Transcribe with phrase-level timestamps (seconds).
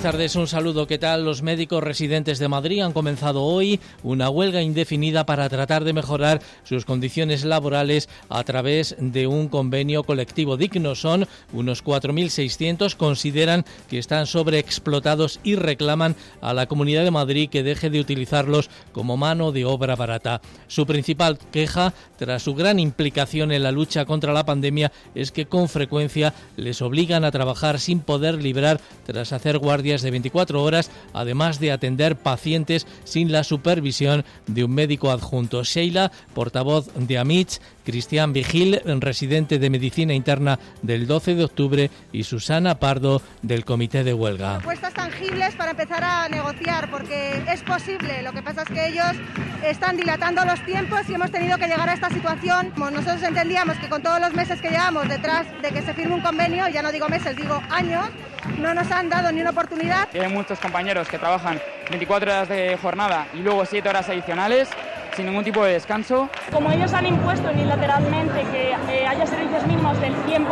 [0.00, 0.86] Buenas tardes, un saludo.
[0.86, 1.26] ¿Qué tal?
[1.26, 6.40] Los médicos residentes de Madrid han comenzado hoy una huelga indefinida para tratar de mejorar
[6.64, 10.94] sus condiciones laborales a través de un convenio colectivo digno.
[10.94, 17.62] Son unos 4.600, consideran que están sobreexplotados y reclaman a la Comunidad de Madrid que
[17.62, 20.40] deje de utilizarlos como mano de obra barata.
[20.66, 25.44] Su principal queja, tras su gran implicación en la lucha contra la pandemia, es que
[25.44, 29.58] con frecuencia les obligan a trabajar sin poder librar tras hacer
[29.98, 35.64] de 24 horas, además de atender pacientes sin la supervisión de un médico adjunto.
[35.64, 42.22] Sheila, portavoz de AMITS, Cristian Vigil, residente de Medicina Interna del 12 de octubre, y
[42.22, 44.58] Susana Pardo, del Comité de Huelga.
[44.58, 48.22] Propuestas tangibles para empezar a negociar, porque es posible.
[48.22, 49.16] Lo que pasa es que ellos
[49.64, 52.72] están dilatando los tiempos y hemos tenido que llegar a esta situación.
[52.76, 56.22] Nosotros entendíamos que con todos los meses que llevamos detrás de que se firme un
[56.22, 58.06] convenio, ya no digo meses, digo años,
[58.58, 59.79] no nos han dado ni una oportunidad.
[60.12, 64.68] Hay muchos compañeros que trabajan 24 horas de jornada y luego 7 horas adicionales
[65.16, 66.28] sin ningún tipo de descanso.
[66.52, 70.46] Como ellos han impuesto unilateralmente que eh, haya servicios mínimos del 100%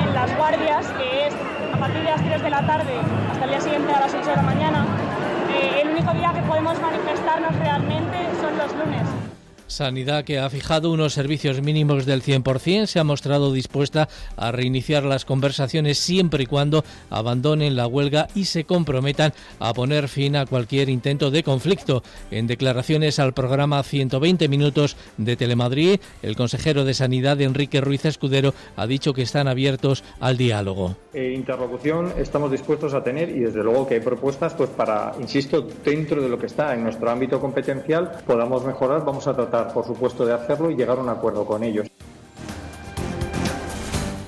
[0.00, 1.34] en las guardias, que es
[1.74, 2.94] a partir de las 3 de la tarde
[3.32, 4.86] hasta el día siguiente a las 8 de la mañana,
[5.52, 9.35] eh, el único día que podemos manifestarnos realmente son los lunes.
[9.66, 15.02] Sanidad, que ha fijado unos servicios mínimos del 100%, se ha mostrado dispuesta a reiniciar
[15.02, 20.46] las conversaciones siempre y cuando abandonen la huelga y se comprometan a poner fin a
[20.46, 22.02] cualquier intento de conflicto.
[22.30, 28.54] En declaraciones al programa 120 Minutos de Telemadrid, el consejero de Sanidad, Enrique Ruiz Escudero,
[28.76, 30.96] ha dicho que están abiertos al diálogo.
[31.12, 35.66] Eh, interlocución estamos dispuestos a tener y desde luego que hay propuestas pues para, insisto,
[35.84, 39.86] dentro de lo que está en nuestro ámbito competencial podamos mejorar, vamos a tratar por
[39.86, 41.86] supuesto, de hacerlo y llegar a un acuerdo con ellos.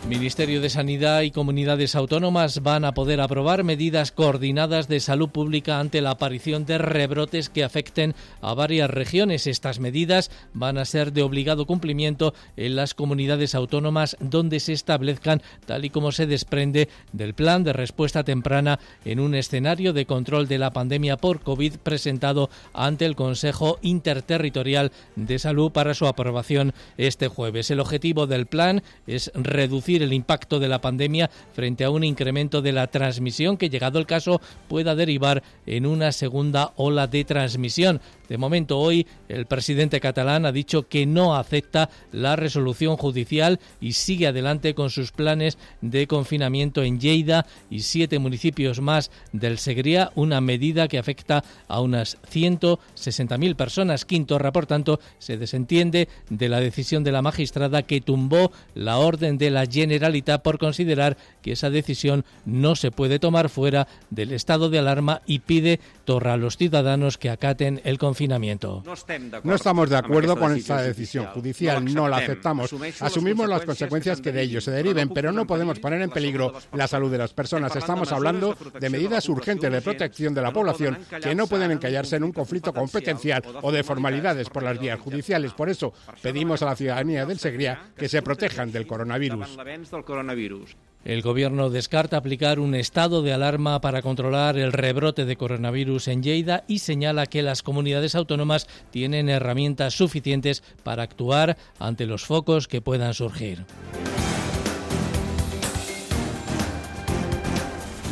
[0.08, 5.80] Ministerio de Sanidad y comunidades autónomas van a poder aprobar medidas coordinadas de salud pública
[5.80, 9.46] ante la aparición de rebrotes que afecten a varias regiones.
[9.46, 15.42] Estas medidas van a ser de obligado cumplimiento en las comunidades autónomas donde se establezcan,
[15.66, 20.48] tal y como se desprende del plan de respuesta temprana en un escenario de control
[20.48, 26.72] de la pandemia por COVID presentado ante el Consejo Interterritorial de Salud para su aprobación
[26.96, 27.70] este jueves.
[27.70, 32.62] El objetivo del plan es reducir el impacto de la pandemia frente a un incremento
[32.62, 38.00] de la transmisión que, llegado el caso, pueda derivar en una segunda ola de transmisión.
[38.28, 43.92] De momento, hoy el presidente catalán ha dicho que no acepta la resolución judicial y
[43.92, 50.12] sigue adelante con sus planes de confinamiento en Lleida y siete municipios más del Segría,
[50.14, 54.04] una medida que afecta a unas 160.000 personas.
[54.04, 59.38] Quintorra, por tanto, se desentiende de la decisión de la magistrada que tumbó la orden
[59.38, 64.68] de la Generalitat por considerar que esa decisión no se puede tomar fuera del estado
[64.68, 69.96] de alarma y pide torra a los ciudadanos que acaten el confinamiento no estamos de
[69.96, 72.74] acuerdo con esta decisión judicial, no la aceptamos.
[73.00, 76.88] Asumimos las consecuencias que de ello se deriven, pero no podemos poner en peligro la
[76.88, 77.74] salud de las personas.
[77.76, 82.24] Estamos hablando de medidas urgentes de protección de la población que no pueden encallarse en
[82.24, 85.52] un conflicto competencial o de formalidades por las vías judiciales.
[85.52, 85.92] Por eso
[86.22, 89.56] pedimos a la ciudadanía del Segría que se protejan del coronavirus.
[91.04, 96.22] El gobierno descarta aplicar un estado de alarma para controlar el rebrote de coronavirus en
[96.22, 102.68] Lleida y señala que las comunidades autónomas tienen herramientas suficientes para actuar ante los focos
[102.68, 103.64] que puedan surgir.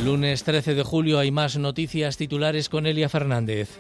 [0.04, 3.70] Lunes 13 de julio hay más noticias titulares con Elia Fernández.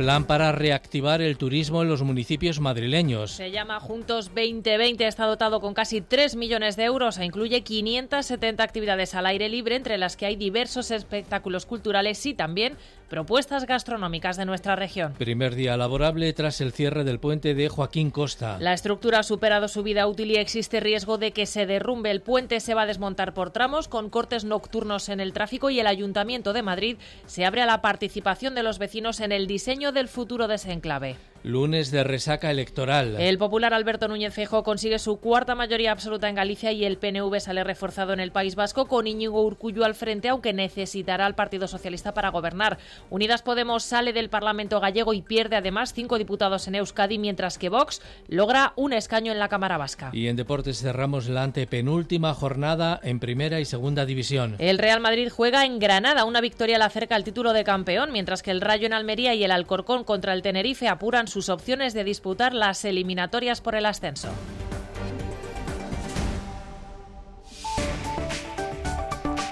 [0.00, 3.32] Plan para reactivar el turismo en los municipios madrileños.
[3.32, 8.62] Se llama Juntos 2020, está dotado con casi 3 millones de euros e incluye 570
[8.62, 12.78] actividades al aire libre, entre las que hay diversos espectáculos culturales y también
[13.10, 15.12] propuestas gastronómicas de nuestra región.
[15.18, 18.56] Primer día laborable tras el cierre del puente de Joaquín Costa.
[18.58, 22.10] La estructura ha superado su vida útil y existe riesgo de que se derrumbe.
[22.10, 25.80] El puente se va a desmontar por tramos con cortes nocturnos en el tráfico y
[25.80, 26.96] el Ayuntamiento de Madrid
[27.26, 30.72] se abre a la participación de los vecinos en el diseño del futuro de ese
[30.72, 31.16] enclave.
[31.42, 33.16] Lunes de resaca electoral.
[33.18, 37.40] El popular Alberto Núñez Fejo consigue su cuarta mayoría absoluta en Galicia y el PNV
[37.40, 41.66] sale reforzado en el País Vasco con Íñigo Urcullo al frente, aunque necesitará al Partido
[41.66, 42.78] Socialista para gobernar.
[43.08, 47.70] Unidas Podemos sale del Parlamento gallego y pierde además cinco diputados en Euskadi, mientras que
[47.70, 50.10] Vox logra un escaño en la Cámara Vasca.
[50.12, 54.56] Y en deportes cerramos la antepenúltima jornada en Primera y Segunda División.
[54.58, 58.42] El Real Madrid juega en Granada, una victoria le acerca al título de campeón, mientras
[58.42, 62.04] que el Rayo en Almería y el Alcorcón contra el Tenerife apuran sus opciones de
[62.04, 64.28] disputar las eliminatorias por el ascenso.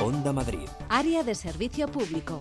[0.01, 0.69] Onda Madrid.
[0.89, 2.41] Área de servicio público.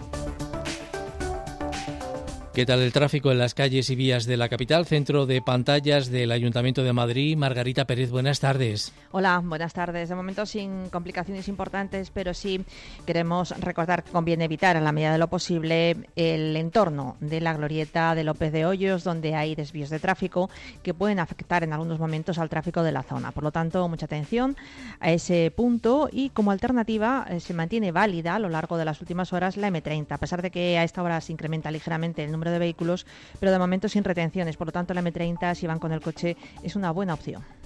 [2.58, 4.88] ¿Qué tal el tráfico en las calles y vías de la capital?
[4.88, 7.38] Centro de pantallas del Ayuntamiento de Madrid.
[7.38, 8.94] Margarita Pérez, buenas tardes.
[9.12, 10.10] Hola, buenas tardes.
[10.10, 12.66] De momento sin complicaciones importantes, pero sí
[13.06, 17.54] queremos recordar que conviene evitar en la medida de lo posible el entorno de la
[17.54, 20.50] glorieta de López de Hoyos, donde hay desvíos de tráfico
[20.82, 23.32] que pueden afectar en algunos momentos al tráfico de la zona.
[23.34, 24.58] Por lo tanto, mucha atención
[25.00, 29.00] a ese punto y como alternativa eh, se mantiene válida a lo largo de las
[29.00, 32.32] últimas horas la M30, a pesar de que a esta hora se incrementa ligeramente el
[32.32, 33.06] número de vehículos,
[33.40, 34.58] pero de momento sin retenciones.
[34.58, 37.57] Por lo tanto, la M30, si van con el coche, es una buena opción.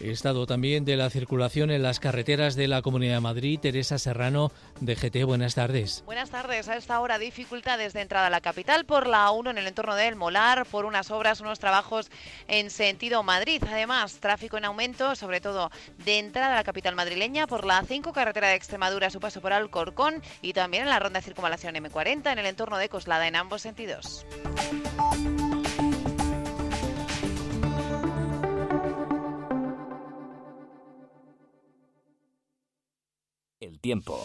[0.00, 3.60] Estado también de la circulación en las carreteras de la Comunidad de Madrid.
[3.60, 6.02] Teresa Serrano, de GT, buenas tardes.
[6.06, 6.68] Buenas tardes.
[6.68, 9.94] A esta hora dificultades de entrada a la capital por la A1 en el entorno
[9.94, 12.10] del Molar, por unas obras, unos trabajos
[12.48, 13.62] en sentido Madrid.
[13.66, 15.70] Además, tráfico en aumento, sobre todo
[16.04, 19.52] de entrada a la capital madrileña por la A5, carretera de Extremadura, su paso por
[19.52, 23.36] Alcorcón y también en la ronda de circunvalación M40 en el entorno de Coslada en
[23.36, 24.26] ambos sentidos.
[33.64, 34.20] El tiempo.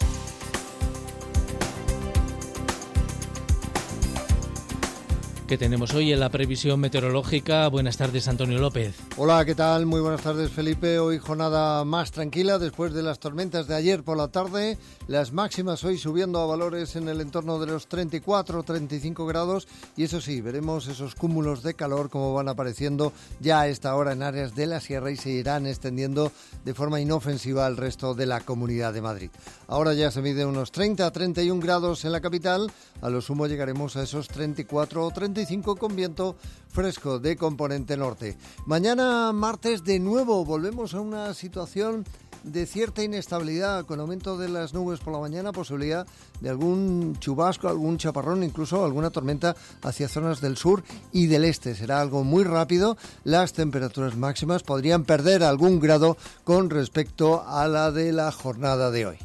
[5.50, 7.66] Que tenemos hoy en la previsión meteorológica.
[7.66, 8.94] Buenas tardes, Antonio López.
[9.16, 9.84] Hola, ¿qué tal?
[9.84, 11.00] Muy buenas tardes, Felipe.
[11.00, 14.78] Hoy jornada más tranquila después de las tormentas de ayer por la tarde.
[15.08, 19.66] Las máximas hoy subiendo a valores en el entorno de los 34 35 grados.
[19.96, 24.12] Y eso sí, veremos esos cúmulos de calor como van apareciendo ya a esta hora
[24.12, 26.30] en áreas de la sierra y se irán extendiendo
[26.64, 29.30] de forma inofensiva al resto de la comunidad de Madrid.
[29.66, 32.70] Ahora ya se mide unos 30 a 31 grados en la capital.
[33.02, 35.39] A lo sumo llegaremos a esos 34 o 35
[35.78, 36.36] con viento
[36.68, 38.36] fresco de componente norte.
[38.66, 42.04] Mañana martes de nuevo volvemos a una situación
[42.44, 46.06] de cierta inestabilidad con aumento de las nubes por la mañana, posibilidad
[46.40, 50.82] de algún chubasco, algún chaparrón, incluso alguna tormenta hacia zonas del sur
[51.12, 51.74] y del este.
[51.74, 52.96] Será algo muy rápido.
[53.24, 59.06] Las temperaturas máximas podrían perder algún grado con respecto a la de la jornada de
[59.06, 59.16] hoy.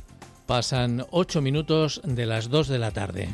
[0.46, 3.34] Pasan ocho minutos de las dos de la tarde.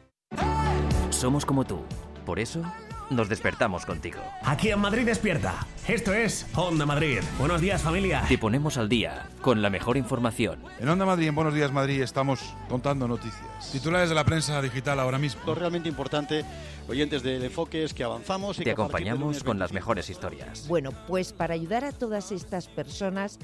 [1.21, 1.77] Somos como tú.
[2.25, 2.63] Por eso
[3.11, 4.17] nos despertamos contigo.
[4.41, 5.67] Aquí en Madrid despierta.
[5.87, 7.19] Esto es Onda Madrid.
[7.37, 8.23] Buenos días familia.
[8.27, 10.63] Te ponemos al día con la mejor información.
[10.79, 13.71] En Onda Madrid, en Buenos Días Madrid, estamos contando noticias.
[13.71, 15.43] Titulares de la prensa digital ahora mismo.
[15.45, 16.43] Lo realmente importante,
[16.89, 20.67] oyentes del enfoque, es que avanzamos y Te acompañamos con las mejores historias.
[20.67, 23.37] Bueno, pues para ayudar a todas estas personas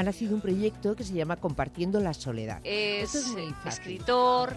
[0.00, 2.60] ha nacido un proyecto que se llama Compartiendo la Soledad.
[2.64, 3.14] Es,
[3.66, 4.56] escritor,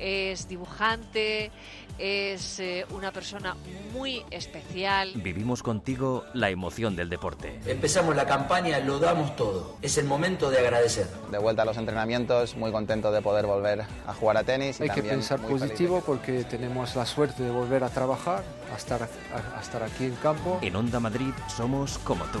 [0.00, 1.52] es dibujante,
[1.96, 3.54] es eh, una persona
[3.92, 5.12] muy especial.
[5.14, 7.60] Vivimos contigo la emoción del deporte.
[7.66, 9.76] Empezamos la campaña, lo damos todo.
[9.80, 11.06] Es el momento de agradecer.
[11.30, 14.80] De vuelta a los entrenamientos, muy contento de poder volver a jugar a tenis.
[14.80, 18.42] Hay que pensar positivo porque tenemos la suerte de volver a trabajar,
[18.74, 20.58] a estar, a estar aquí en campo.
[20.62, 22.40] En Onda Madrid somos como tú.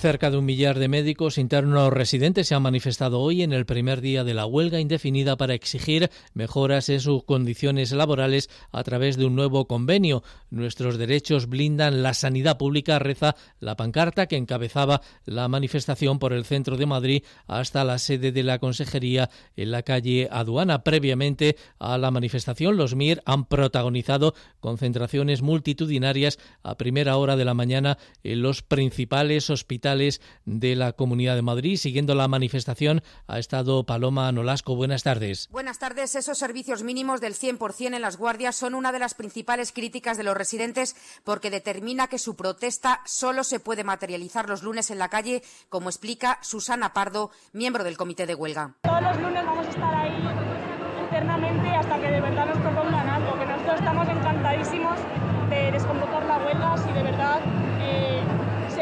[0.00, 4.00] Cerca de un millar de médicos internos residentes se han manifestado hoy en el primer
[4.00, 9.26] día de la huelga indefinida para exigir mejoras en sus condiciones laborales a través de
[9.26, 10.22] un nuevo convenio.
[10.48, 16.46] Nuestros derechos blindan la sanidad pública, reza la pancarta que encabezaba la manifestación por el
[16.46, 20.82] centro de Madrid hasta la sede de la Consejería en la calle Aduana.
[20.82, 27.52] Previamente a la manifestación, los MIR han protagonizado concentraciones multitudinarias a primera hora de la
[27.52, 31.76] mañana en los principales hospitales de la Comunidad de Madrid.
[31.76, 34.76] Siguiendo la manifestación ha estado Paloma Nolasco.
[34.76, 35.48] Buenas tardes.
[35.50, 36.14] Buenas tardes.
[36.14, 40.24] Esos servicios mínimos del 100% en las guardias son una de las principales críticas de
[40.24, 45.08] los residentes porque determina que su protesta solo se puede materializar los lunes en la
[45.08, 48.74] calle, como explica Susana Pardo, miembro del comité de huelga.
[48.82, 50.60] Todos los lunes vamos a estar ahí
[51.10, 54.98] internamente hasta que de verdad nos propongan algo, que nosotros estamos encantadísimos
[55.50, 57.40] de desconvocar la huelga si de verdad
[57.80, 58.19] eh,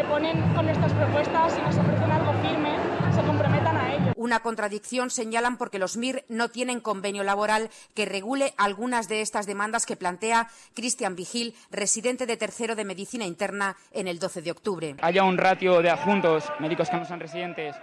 [0.08, 2.70] se ponen con nuestras propuestas y nos ofrecen algo firme,
[3.14, 4.12] se comprometan a ello.
[4.16, 9.46] Una contradicción señalan porque los MIR no tienen convenio laboral que regule algunas de estas
[9.46, 14.50] demandas que plantea Cristian Vigil, residente de tercero de Medicina Interna, en el 12 de
[14.50, 14.96] octubre.
[15.02, 17.76] Haya un ratio de adjuntos médicos que no son residentes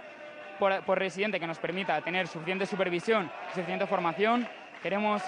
[0.58, 4.48] por, por residente que nos permita tener suficiente supervisión, suficiente formación.
[4.82, 5.22] Queremos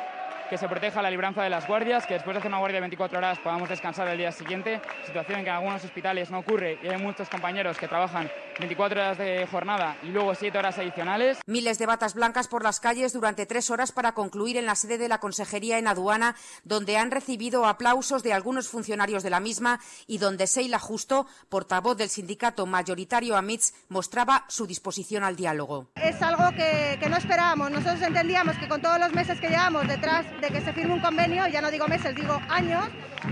[0.49, 2.83] que se proteja la libranza de las guardias, que después de hacer una guardia de
[2.83, 6.79] 24 horas podamos descansar el día siguiente, situación en que en algunos hospitales no ocurre
[6.83, 11.39] y hay muchos compañeros que trabajan 24 horas de jornada y luego 7 horas adicionales.
[11.47, 14.99] Miles de batas blancas por las calles durante tres horas para concluir en la sede
[14.99, 19.81] de la Consejería en Aduana, donde han recibido aplausos de algunos funcionarios de la misma
[20.07, 25.89] y donde Seila Justo, portavoz del sindicato mayoritario AMITS, mostraba su disposición al diálogo.
[25.97, 27.71] Es algo que, que no esperábamos.
[27.71, 31.01] Nosotros entendíamos que con todos los meses que llevamos detrás de que se firme un
[31.01, 32.85] convenio, ya no digo meses, digo años,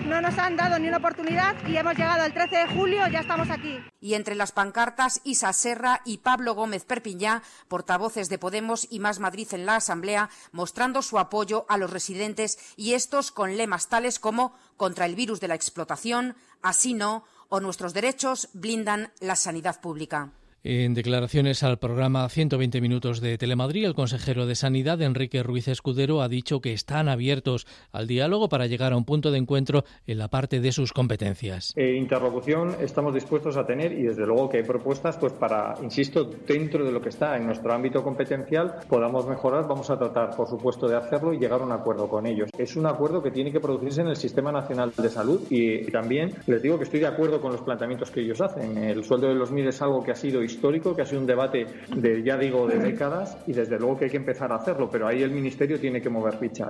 [0.07, 3.21] no nos han dado ni una oportunidad y hemos llegado el 13 de julio, ya
[3.21, 3.79] estamos aquí.
[4.01, 9.21] Y entre las pancartas, Isa Serra y Pablo Gómez Perpiñá, portavoces de Podemos y Más
[9.21, 14.19] Madrid en la Asamblea, mostrando su apoyo a los residentes y estos con lemas tales
[14.19, 19.81] como contra el virus de la explotación, así no, o nuestros derechos blindan la sanidad
[19.81, 20.33] pública.
[20.69, 26.23] En declaraciones al programa 120 Minutos de Telemadrid, el consejero de Sanidad, Enrique Ruiz Escudero,
[26.23, 30.19] ha dicho que están abiertos al diálogo para llegar a un punto de encuentro en
[30.19, 31.73] la parte de sus competencias.
[31.77, 36.25] Eh, interlocución estamos dispuestos a tener y desde luego que hay propuestas pues para, insisto,
[36.25, 40.49] dentro de lo que está en nuestro ámbito competencial podamos mejorar, vamos a tratar, por
[40.49, 42.51] supuesto, de hacerlo y llegar a un acuerdo con ellos.
[42.59, 45.93] Es un acuerdo que tiene que producirse en el Sistema Nacional de Salud y, y
[45.93, 48.79] también les digo que estoy de acuerdo con los planteamientos que ellos hacen.
[48.79, 50.43] El sueldo de los MIR es algo que ha sido
[50.95, 54.11] que ha sido un debate de, ya digo, de décadas y desde luego que hay
[54.11, 56.69] que empezar a hacerlo, pero ahí el Ministerio tiene que mover ficha.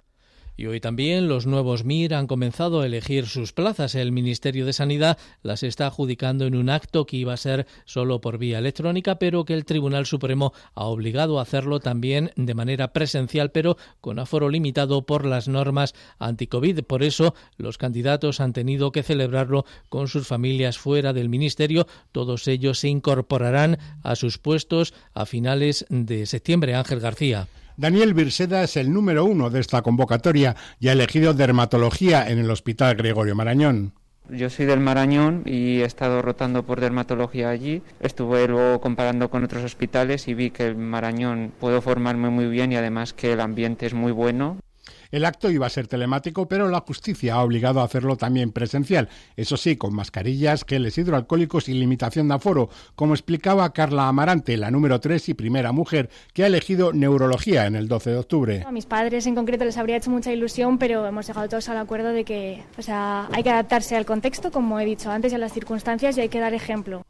[0.56, 3.94] Y hoy también los nuevos MIR han comenzado a elegir sus plazas.
[3.94, 8.22] El Ministerio de Sanidad las está adjudicando en un acto que iba a ser solo
[8.22, 12.92] por vía electrónica, pero que el Tribunal Supremo ha obligado a hacerlo también de manera
[12.92, 16.84] presencial, pero con aforo limitado por las normas anti-COVID.
[16.84, 21.86] Por eso, los candidatos han tenido que celebrarlo con sus familias fuera del Ministerio.
[22.12, 26.74] Todos ellos se incorporarán a sus puestos a finales de septiembre.
[26.74, 27.46] Ángel García.
[27.78, 32.50] Daniel Birseda es el número uno de esta convocatoria y ha elegido dermatología en el
[32.50, 33.92] Hospital Gregorio Marañón.
[34.30, 37.82] Yo soy del Marañón y he estado rotando por dermatología allí.
[38.00, 42.72] Estuve luego comparando con otros hospitales y vi que el Marañón puedo formarme muy bien
[42.72, 44.56] y además que el ambiente es muy bueno.
[45.10, 49.08] El acto iba a ser telemático, pero la justicia ha obligado a hacerlo también presencial,
[49.36, 54.70] eso sí, con mascarillas, geles hidroalcohólicos y limitación de aforo, como explicaba Carla Amarante, la
[54.70, 58.64] número 3 y primera mujer que ha elegido neurología en el 12 de octubre.
[58.66, 61.78] A mis padres en concreto les habría hecho mucha ilusión, pero hemos llegado todos al
[61.78, 65.34] acuerdo de que o sea, hay que adaptarse al contexto, como he dicho antes, y
[65.34, 67.04] a las circunstancias y hay que dar ejemplo.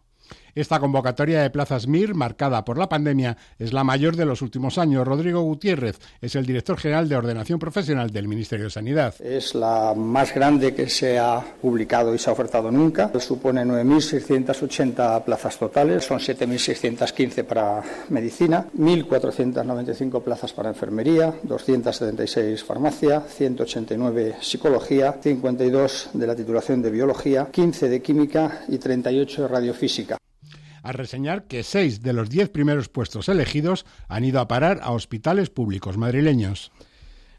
[0.57, 4.79] Esta convocatoria de plazas MIR, marcada por la pandemia, es la mayor de los últimos
[4.79, 5.07] años.
[5.07, 9.15] Rodrigo Gutiérrez es el director general de Ordenación Profesional del Ministerio de Sanidad.
[9.21, 13.13] Es la más grande que se ha publicado y se ha ofertado nunca.
[13.21, 24.37] Supone 9.680 plazas totales, son 7.615 para medicina, 1.495 plazas para enfermería, 276 farmacia, 189
[24.41, 30.17] psicología, 52 de la titulación de biología, 15 de química y 38 de radiofísica.
[30.87, 34.93] A reseñar que seis de los diez primeros puestos elegidos han ido a parar a
[34.93, 36.71] hospitales públicos madrileños.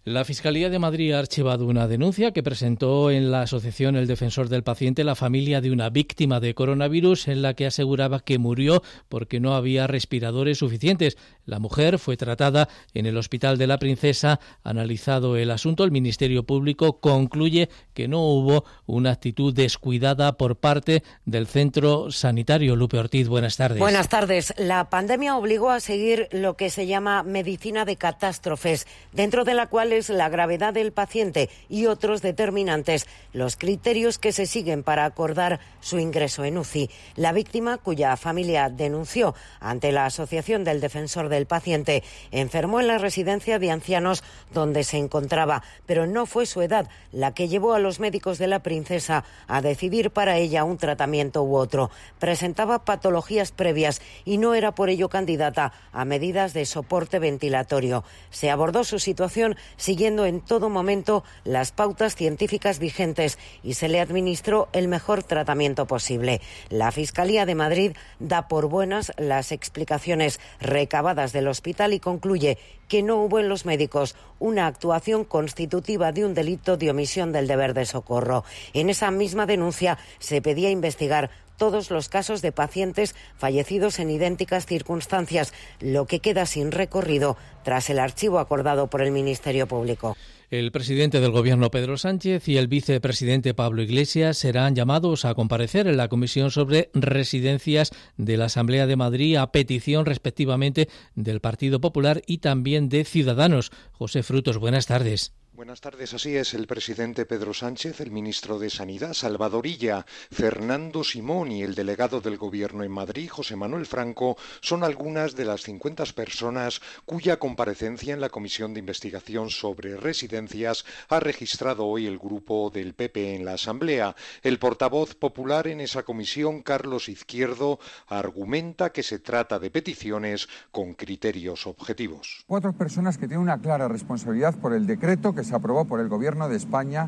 [0.08, 4.48] La Fiscalía de Madrid ha archivado una denuncia que presentó en la Asociación El Defensor
[4.48, 8.84] del Paciente la familia de una víctima de coronavirus en la que aseguraba que murió
[9.10, 11.18] porque no había respiradores suficientes.
[11.48, 14.40] La mujer fue tratada en el Hospital de la Princesa.
[14.64, 21.02] Analizado el asunto, el Ministerio Público concluye que no hubo una actitud descuidada por parte
[21.26, 22.76] del centro sanitario.
[22.76, 23.80] Lupe Ortiz, buenas tardes.
[23.80, 24.54] Buenas tardes.
[24.58, 29.66] La pandemia obligó a seguir lo que se llama medicina de catástrofes, dentro de la
[29.66, 35.62] cual la gravedad del paciente y otros determinantes, los criterios que se siguen para acordar
[35.80, 36.90] su ingreso en UCI.
[37.16, 42.98] La víctima, cuya familia denunció ante la Asociación del Defensor del Paciente, enfermó en la
[42.98, 47.80] residencia de ancianos donde se encontraba, pero no fue su edad la que llevó a
[47.80, 51.92] los médicos de la princesa a decidir para ella un tratamiento u otro.
[52.20, 58.04] Presentaba patologías previas y no era por ello candidata a medidas de soporte ventilatorio.
[58.32, 64.00] Se abordó su situación siguiendo en todo momento las pautas científicas vigentes y se le
[64.00, 66.42] administró el mejor tratamiento posible.
[66.70, 72.58] La Fiscalía de Madrid da por buenas las explicaciones recabadas del hospital y concluye
[72.88, 77.48] que no hubo en los médicos una actuación constitutiva de un delito de omisión del
[77.48, 78.44] deber de socorro.
[78.74, 84.66] En esa misma denuncia se pedía investigar todos los casos de pacientes fallecidos en idénticas
[84.66, 90.16] circunstancias, lo que queda sin recorrido tras el archivo acordado por el Ministerio Público.
[90.50, 95.88] El presidente del Gobierno, Pedro Sánchez, y el vicepresidente Pablo Iglesias serán llamados a comparecer
[95.88, 101.82] en la Comisión sobre Residencias de la Asamblea de Madrid a petición, respectivamente, del Partido
[101.82, 103.72] Popular y también de Ciudadanos.
[103.92, 105.34] José Frutos, buenas tardes.
[105.58, 106.14] Buenas tardes.
[106.14, 111.64] Así es, el presidente Pedro Sánchez, el ministro de Sanidad, Salvador Illa, Fernando Simón y
[111.64, 116.80] el delegado del Gobierno en Madrid, José Manuel Franco, son algunas de las 50 personas
[117.06, 122.94] cuya comparecencia en la Comisión de Investigación sobre Residencias ha registrado hoy el grupo del
[122.94, 124.16] PP en la Asamblea.
[124.44, 130.94] El portavoz popular en esa comisión, Carlos Izquierdo, argumenta que se trata de peticiones con
[130.94, 132.44] criterios objetivos.
[132.46, 136.10] Cuatro personas que tienen una clara responsabilidad por el decreto que se aprobó por el
[136.10, 137.08] Gobierno de España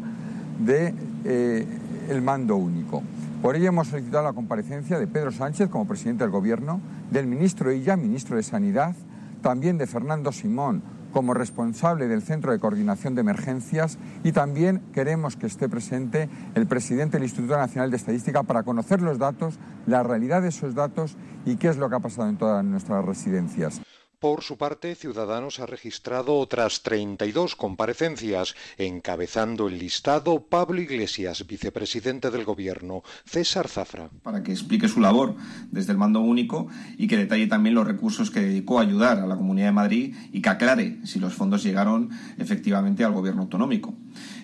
[0.60, 0.94] de
[1.26, 1.68] eh,
[2.10, 3.04] el mando único.
[3.42, 6.82] Por ello hemos solicitado la comparecencia de Pedro Sánchez como presidente del Gobierno,
[7.12, 8.96] del ministro Illa, ministro de Sanidad,
[9.42, 10.82] también de Fernando Simón
[11.14, 16.68] como responsable del Centro de Coordinación de Emergencias y también queremos que esté presente el
[16.68, 21.18] presidente del Instituto Nacional de Estadística para conocer los datos, la realidad de esos datos
[21.46, 23.82] y qué es lo que ha pasado en todas nuestras residencias.
[24.20, 32.30] Por su parte, Ciudadanos ha registrado otras 32 comparecencias, encabezando el listado Pablo Iglesias, vicepresidente
[32.30, 34.10] del Gobierno, César Zafra.
[34.22, 35.36] Para que explique su labor
[35.72, 39.26] desde el mando único y que detalle también los recursos que dedicó a ayudar a
[39.26, 43.94] la Comunidad de Madrid y que aclare si los fondos llegaron efectivamente al Gobierno autonómico.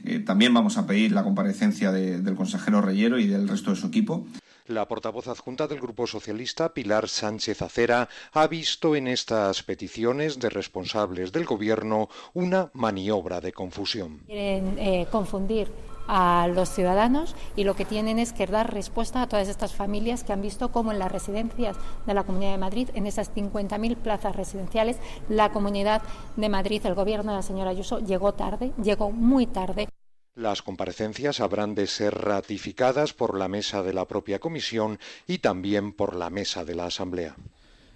[0.06, 3.88] Eh, también vamos a pedir la comparecencia del consejero Reyero y del resto de su
[3.88, 4.26] equipo.
[4.68, 10.50] La portavoz adjunta del Grupo Socialista, Pilar Sánchez Acera, ha visto en estas peticiones de
[10.50, 14.24] responsables del Gobierno una maniobra de confusión.
[14.26, 15.72] Quieren eh, confundir
[16.08, 20.24] a los ciudadanos y lo que tienen es que dar respuesta a todas estas familias
[20.24, 23.96] que han visto cómo en las residencias de la Comunidad de Madrid, en esas 50.000
[23.98, 24.98] plazas residenciales,
[25.30, 26.02] la Comunidad
[26.38, 29.88] de Madrid, el gobierno de la señora Ayuso, llegó tarde, llegó muy tarde.
[30.36, 35.94] Las comparecencias habrán de ser ratificadas por la mesa de la propia comisión y también
[35.94, 37.38] por la mesa de la Asamblea.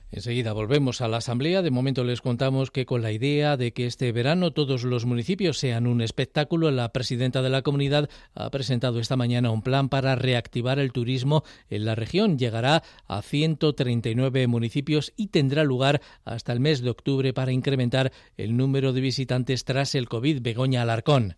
[0.09, 1.61] Enseguida volvemos a la Asamblea.
[1.61, 5.59] De momento les contamos que con la idea de que este verano todos los municipios
[5.59, 10.15] sean un espectáculo, la presidenta de la comunidad ha presentado esta mañana un plan para
[10.15, 12.39] reactivar el turismo en la región.
[12.39, 18.55] Llegará a 139 municipios y tendrá lugar hasta el mes de octubre para incrementar el
[18.55, 20.41] número de visitantes tras el COVID.
[20.41, 21.35] Begoña Alarcón.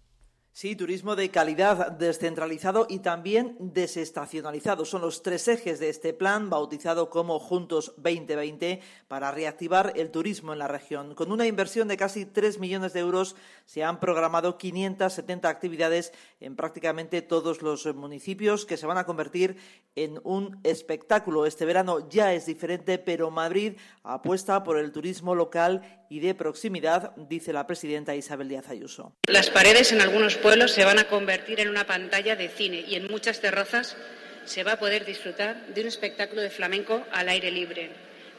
[0.53, 4.83] Sí, turismo de calidad, descentralizado y también desestacionalizado.
[4.83, 10.51] Son los tres ejes de este plan, bautizado como Juntos 2020, para reactivar el turismo
[10.51, 11.15] en la región.
[11.15, 16.11] Con una inversión de casi 3 millones de euros, se han programado 570 actividades
[16.41, 19.55] en prácticamente todos los municipios que se van a convertir
[19.95, 21.45] en un espectáculo.
[21.45, 27.15] Este verano ya es diferente, pero Madrid apuesta por el turismo local y de proximidad,
[27.15, 29.15] dice la presidenta Isabel Díaz Ayuso.
[29.28, 32.95] Las paredes en algunos pueblos se van a convertir en una pantalla de cine y
[32.95, 33.95] en muchas terrazas
[34.43, 37.91] se va a poder disfrutar de un espectáculo de flamenco al aire libre.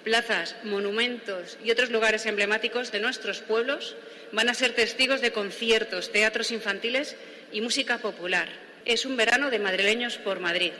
[0.05, 3.97] Plazas, monumentos y otros lugares emblemáticos de nuestros pueblos
[4.33, 7.17] van a ser testigos de conciertos, teatros infantiles
[7.53, 8.49] y música popular.
[8.85, 10.73] Es un verano de madrileños por Madrid.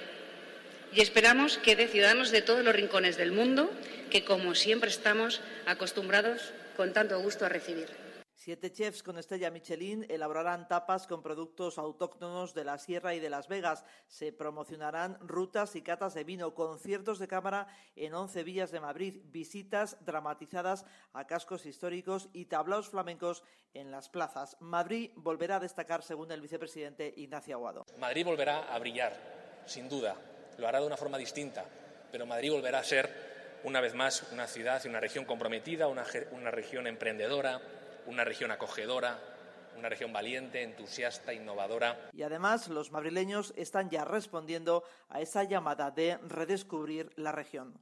[0.95, 3.71] y esperamos que de ciudadanos de todos los rincones del mundo
[4.11, 8.13] que, como siempre, estamos acostumbrados con tanto gusto a recibir.
[8.35, 13.31] Siete chefs con estrella Michelin elaborarán tapas con productos autóctonos de la Sierra y de
[13.31, 13.85] Las Vegas.
[14.09, 19.21] Se promocionarán rutas y catas de vino, conciertos de cámara en 11 villas de Madrid,
[19.27, 24.57] visitas dramatizadas a cascos históricos y tablaos flamencos en las plazas.
[24.59, 27.87] Madrid volverá a destacar, según el vicepresidente Ignacio Aguado.
[27.99, 30.17] Madrid volverá a brillar, sin duda.
[30.59, 31.65] Lo hará de una forma distinta,
[32.11, 33.32] pero Madrid volverá a ser,
[33.65, 37.61] una vez más, una ciudad y una región comprometida, una, una región emprendedora
[38.07, 39.21] una región acogedora,
[39.77, 42.11] una región valiente, entusiasta, innovadora.
[42.13, 47.81] Y además los madrileños están ya respondiendo a esa llamada de redescubrir la región.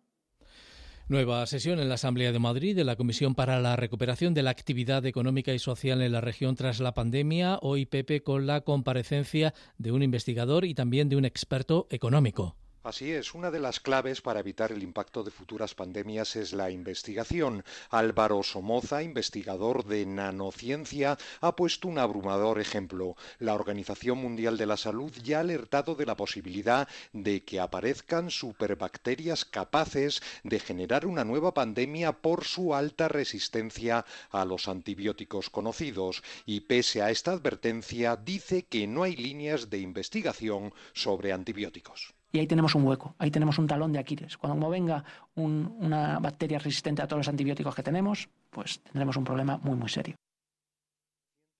[1.08, 4.50] Nueva sesión en la Asamblea de Madrid de la Comisión para la Recuperación de la
[4.50, 7.58] Actividad Económica y Social en la región tras la pandemia.
[7.62, 12.54] Hoy Pepe con la comparecencia de un investigador y también de un experto económico.
[12.82, 16.70] Así es, una de las claves para evitar el impacto de futuras pandemias es la
[16.70, 17.62] investigación.
[17.90, 23.16] Álvaro Somoza, investigador de nanociencia, ha puesto un abrumador ejemplo.
[23.38, 28.30] La Organización Mundial de la Salud ya ha alertado de la posibilidad de que aparezcan
[28.30, 36.22] superbacterias capaces de generar una nueva pandemia por su alta resistencia a los antibióticos conocidos.
[36.46, 42.14] Y pese a esta advertencia, dice que no hay líneas de investigación sobre antibióticos.
[42.32, 44.36] Y ahí tenemos un hueco, ahí tenemos un talón de Aquiles.
[44.36, 49.58] Cuando venga una bacteria resistente a todos los antibióticos que tenemos, pues tendremos un problema
[49.58, 50.16] muy, muy serio.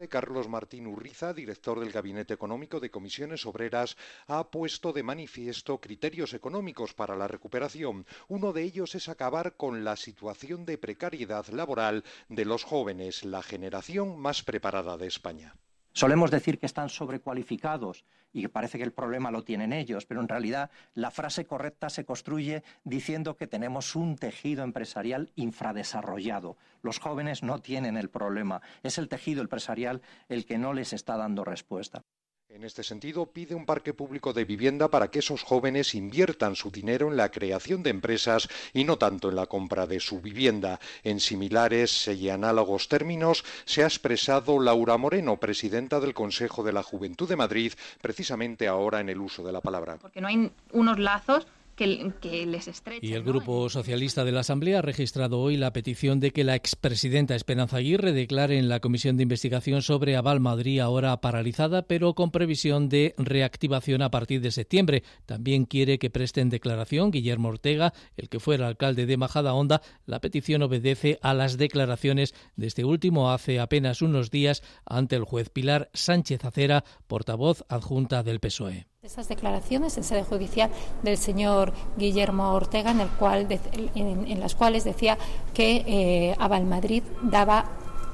[0.09, 3.97] Carlos Martín Urriza, director del Gabinete Económico de Comisiones Obreras,
[4.29, 8.07] ha puesto de manifiesto criterios económicos para la recuperación.
[8.29, 13.43] Uno de ellos es acabar con la situación de precariedad laboral de los jóvenes, la
[13.43, 15.55] generación más preparada de España.
[15.93, 20.21] Solemos decir que están sobrecualificados y que parece que el problema lo tienen ellos, pero
[20.21, 26.57] en realidad la frase correcta se construye diciendo que tenemos un tejido empresarial infradesarrollado.
[26.83, 31.17] Los jóvenes no tienen el problema, es el tejido empresarial el que no les está
[31.17, 32.05] dando respuesta.
[32.53, 36.73] En este sentido, pide un parque público de vivienda para que esos jóvenes inviertan su
[36.73, 40.81] dinero en la creación de empresas y no tanto en la compra de su vivienda.
[41.05, 46.83] En similares y análogos términos se ha expresado Laura Moreno, presidenta del Consejo de la
[46.83, 49.99] Juventud de Madrid, precisamente ahora en el uso de la palabra.
[49.99, 51.47] Porque no hay unos lazos
[51.81, 56.55] y el Grupo Socialista de la Asamblea ha registrado hoy la petición de que la
[56.55, 62.15] expresidenta Esperanza Aguirre declare en la Comisión de Investigación sobre Aval Madrid ahora paralizada, pero
[62.15, 65.05] con previsión de reactivación a partir de septiembre.
[65.25, 69.81] También quiere que presten declaración Guillermo Ortega, el que fuera alcalde de Majadahonda.
[70.05, 75.25] La petición obedece a las declaraciones de este último hace apenas unos días ante el
[75.25, 78.90] juez Pilar Sánchez Acera, portavoz adjunta del PSOE.
[79.03, 80.71] Esas declaraciones en sede judicial
[81.03, 83.47] del señor Guillermo Ortega, en, el cual,
[83.95, 85.17] en, las cuales decía
[85.55, 87.65] que eh, Aval Madrid daba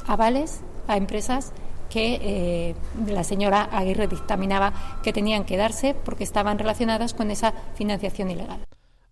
[0.07, 1.51] avales a empresas
[1.91, 2.75] que eh,
[3.09, 8.61] la señora Aguirre dictaminaba que tenían que darse porque estaban relacionadas con esa financiación ilegal.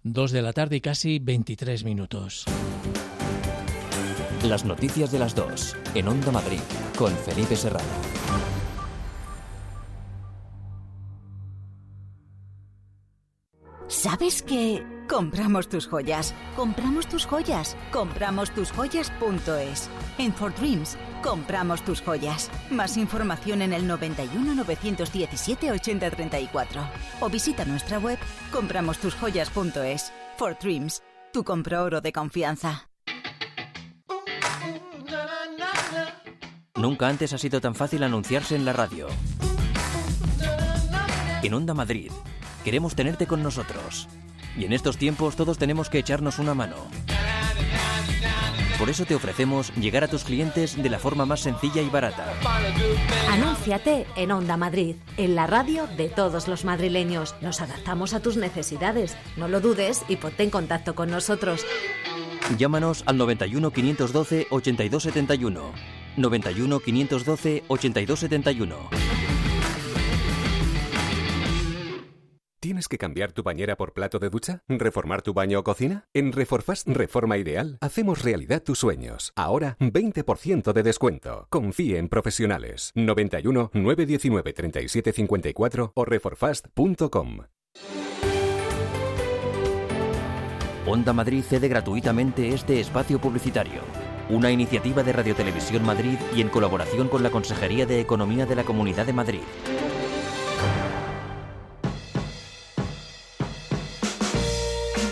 [0.04, 2.44] Dos de la tarde y casi 23 minutos.
[4.44, 6.60] Las noticias de las dos en Onda Madrid
[6.96, 8.53] con Felipe Serrano.
[13.88, 16.34] ¿Sabes que compramos tus joyas?
[16.56, 17.76] Compramos tus joyas.
[17.92, 19.90] Compramos tus joyas.es.
[20.16, 22.50] En For Dreams, compramos tus joyas.
[22.70, 26.82] Más información en el 91 917 8034
[27.20, 28.18] o visita nuestra web
[28.52, 30.12] compramostusjoyas.es.
[30.38, 32.88] For Dreams, tu compro oro de confianza.
[36.76, 39.08] Nunca antes ha sido tan fácil anunciarse en la radio.
[41.42, 42.10] En Onda Madrid
[42.64, 44.08] Queremos tenerte con nosotros.
[44.56, 46.76] Y en estos tiempos todos tenemos que echarnos una mano.
[48.78, 52.32] Por eso te ofrecemos llegar a tus clientes de la forma más sencilla y barata.
[53.30, 57.34] Anúnciate en Onda Madrid, en la radio de todos los madrileños.
[57.40, 59.16] Nos adaptamos a tus necesidades.
[59.36, 61.64] No lo dudes y ponte en contacto con nosotros.
[62.58, 65.72] Llámanos al 91 512 8271.
[66.16, 69.33] 91 512 8271.
[72.64, 74.62] ¿Tienes que cambiar tu bañera por plato de ducha?
[74.68, 76.08] ¿Reformar tu baño o cocina?
[76.14, 79.34] En Reforfast Reforma Ideal hacemos realidad tus sueños.
[79.36, 81.46] Ahora 20% de descuento.
[81.50, 82.90] Confíe en profesionales.
[82.94, 87.40] 91 919 3754 o reforfast.com.
[90.86, 93.82] Onda Madrid cede gratuitamente este espacio publicitario.
[94.30, 98.54] Una iniciativa de Radio Televisión Madrid y en colaboración con la Consejería de Economía de
[98.54, 99.42] la Comunidad de Madrid.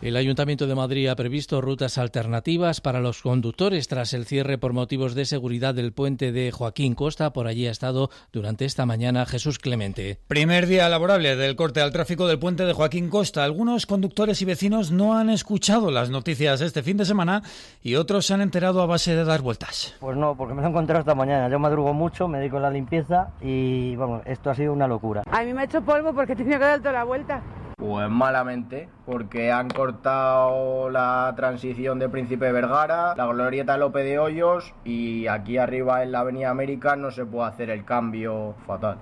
[0.00, 4.72] El Ayuntamiento de Madrid ha previsto rutas alternativas para los conductores tras el cierre por
[4.72, 7.32] motivos de seguridad del puente de Joaquín Costa.
[7.32, 10.20] Por allí ha estado durante esta mañana Jesús Clemente.
[10.28, 13.42] Primer día laborable del corte al tráfico del puente de Joaquín Costa.
[13.42, 17.42] Algunos conductores y vecinos no han escuchado las noticias este fin de semana
[17.82, 19.96] y otros se han enterado a base de dar vueltas.
[19.98, 21.48] Pues no, porque me lo he encontrado esta mañana.
[21.48, 25.24] Yo madrugo mucho, me dedico a la limpieza y vamos, esto ha sido una locura.
[25.28, 27.42] A mí me ha hecho polvo porque tenido que dar toda la vuelta.
[27.78, 34.74] Pues malamente, porque han cortado la transición de Príncipe Vergara, la glorieta Lope de Hoyos
[34.84, 38.98] y aquí arriba en la Avenida América no se puede hacer el cambio fatal.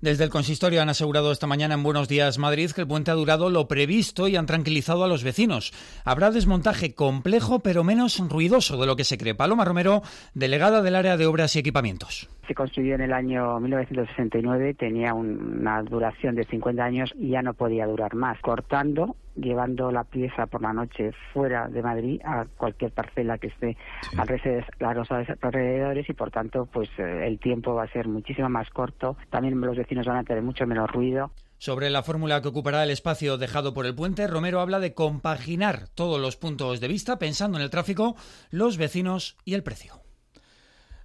[0.00, 3.14] Desde el consistorio han asegurado esta mañana en Buenos Días Madrid que el puente ha
[3.14, 5.72] durado lo previsto y han tranquilizado a los vecinos.
[6.04, 9.34] Habrá desmontaje complejo pero menos ruidoso de lo que se cree.
[9.34, 10.02] Paloma Romero,
[10.34, 12.28] delegada del área de obras y equipamientos.
[12.46, 17.54] Se construyó en el año 1969, tenía una duración de 50 años y ya no
[17.54, 18.38] podía durar más.
[18.40, 23.76] Cortando llevando la pieza por la noche fuera de Madrid a cualquier parcela que esté
[24.16, 28.68] a los alrededores y por tanto pues eh, el tiempo va a ser muchísimo más
[28.70, 29.16] corto.
[29.30, 31.30] También los vecinos van a tener mucho menos ruido.
[31.58, 35.88] Sobre la fórmula que ocupará el espacio dejado por el puente, Romero habla de compaginar
[35.94, 38.14] todos los puntos de vista pensando en el tráfico,
[38.50, 40.07] los vecinos y el precio.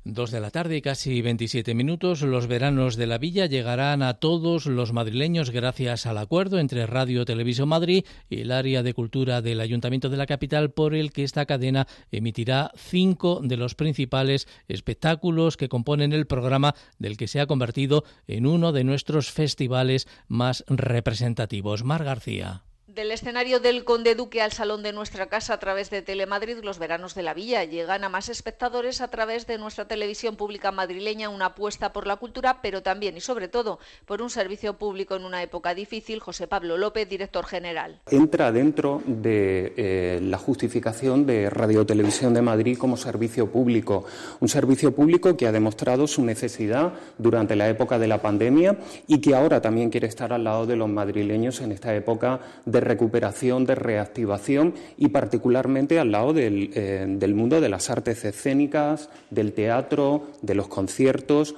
[0.05, 2.23] Dos de la tarde y casi 27 minutos.
[2.23, 7.23] Los veranos de la villa llegarán a todos los madrileños gracias al acuerdo entre Radio
[7.23, 11.23] Televisión Madrid y el área de cultura del Ayuntamiento de la capital por el que
[11.23, 17.39] esta cadena emitirá cinco de los principales espectáculos que componen el programa del que se
[17.39, 21.85] ha convertido en uno de nuestros festivales más representativos.
[21.85, 22.63] Mar García.
[22.93, 26.77] Del escenario del Conde Duque al Salón de nuestra casa a través de Telemadrid, los
[26.77, 31.29] veranos de la villa llegan a más espectadores a través de nuestra televisión pública madrileña,
[31.29, 35.25] una apuesta por la cultura, pero también y sobre todo por un servicio público en
[35.25, 36.19] una época difícil.
[36.19, 37.99] José Pablo López, director general.
[38.11, 44.05] Entra dentro de eh, la justificación de Radio Televisión de Madrid como servicio público,
[44.39, 48.77] un servicio público que ha demostrado su necesidad durante la época de la pandemia
[49.07, 52.82] y que ahora también quiere estar al lado de los madrileños en esta época de
[52.83, 59.09] recuperación, de reactivación y particularmente al lado del, eh, del mundo de las artes escénicas,
[59.29, 61.55] del teatro, de los conciertos.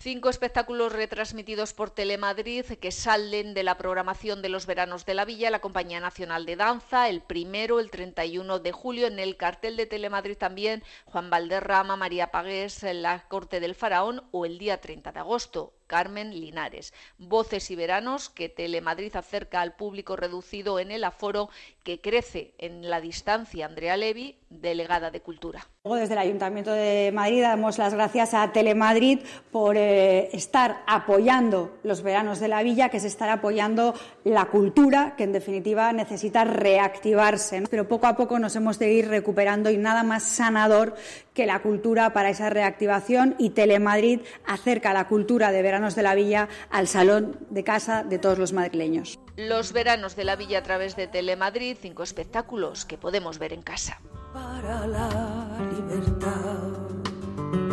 [0.00, 5.24] Cinco espectáculos retransmitidos por Telemadrid que salen de la programación de los veranos de la
[5.24, 9.76] Villa, la Compañía Nacional de Danza, el primero, el 31 de julio, en el cartel
[9.76, 15.10] de Telemadrid también Juan Valderrama, María Pagués, La Corte del Faraón o el día 30
[15.10, 15.72] de agosto.
[15.88, 16.94] Carmen Linares.
[17.18, 21.48] Voces y veranos que Telemadrid acerca al público reducido en el aforo
[21.82, 23.66] que crece en la distancia.
[23.66, 25.66] Andrea Levi, delegada de Cultura.
[25.84, 29.20] Desde el Ayuntamiento de Madrid damos las gracias a Telemadrid
[29.50, 35.14] por eh, estar apoyando los veranos de la villa, que es estar apoyando la cultura,
[35.16, 37.64] que en definitiva necesita reactivarse.
[37.70, 40.94] Pero poco a poco nos hemos de ir recuperando y nada más sanador
[41.38, 46.16] que la cultura para esa reactivación y Telemadrid acerca la cultura de veranos de la
[46.16, 49.20] villa al salón de casa de todos los madrileños.
[49.36, 53.62] Los veranos de la villa a través de Telemadrid, cinco espectáculos que podemos ver en
[53.62, 54.00] casa.
[54.34, 56.87] Para la libertad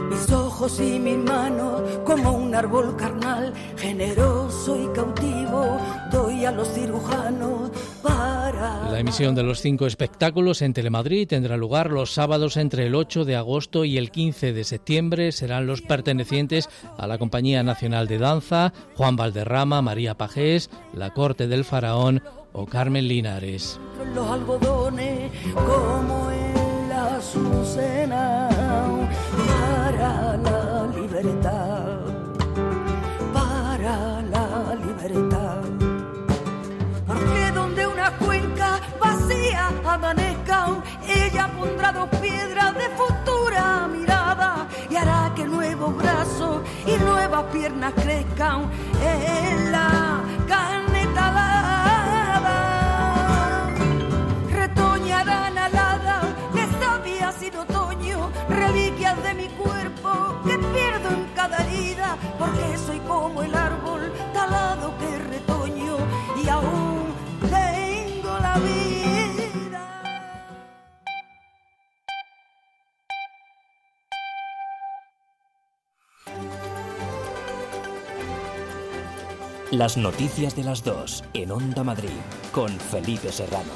[0.10, 5.78] mis ojos y mi mano como un árbol carnal, generoso y cautivo,
[6.12, 8.90] doy a los cirujanos para...
[8.90, 13.26] La emisión de los cinco espectáculos en Telemadrid tendrá lugar los sábados entre el 8
[13.26, 15.32] de agosto y el 15 de septiembre.
[15.32, 21.48] Serán los pertenecientes a la Compañía Nacional de Danza, Juan Valderrama, María Pajés, La Corte
[21.48, 22.22] del Faraón
[22.54, 23.80] o Carmen Linares.
[24.14, 28.55] Los algodones como en la azucena
[33.34, 35.64] para la libertad.
[37.08, 40.68] Porque donde una cuenca vacía amanezca,
[41.08, 47.94] ella pondrá dos piedras de futura mirada y hará que nuevos brazos y nuevas piernas
[47.96, 48.70] crezcan
[49.02, 51.55] en la caneta
[58.56, 64.94] reliquias de mi cuerpo que pierdo en cada herida, porque soy como el árbol talado
[64.98, 65.98] que retoño
[66.44, 69.06] y aún tengo la vida.
[79.72, 82.10] Las noticias de las dos en Onda Madrid
[82.52, 83.74] con Felipe Serrano.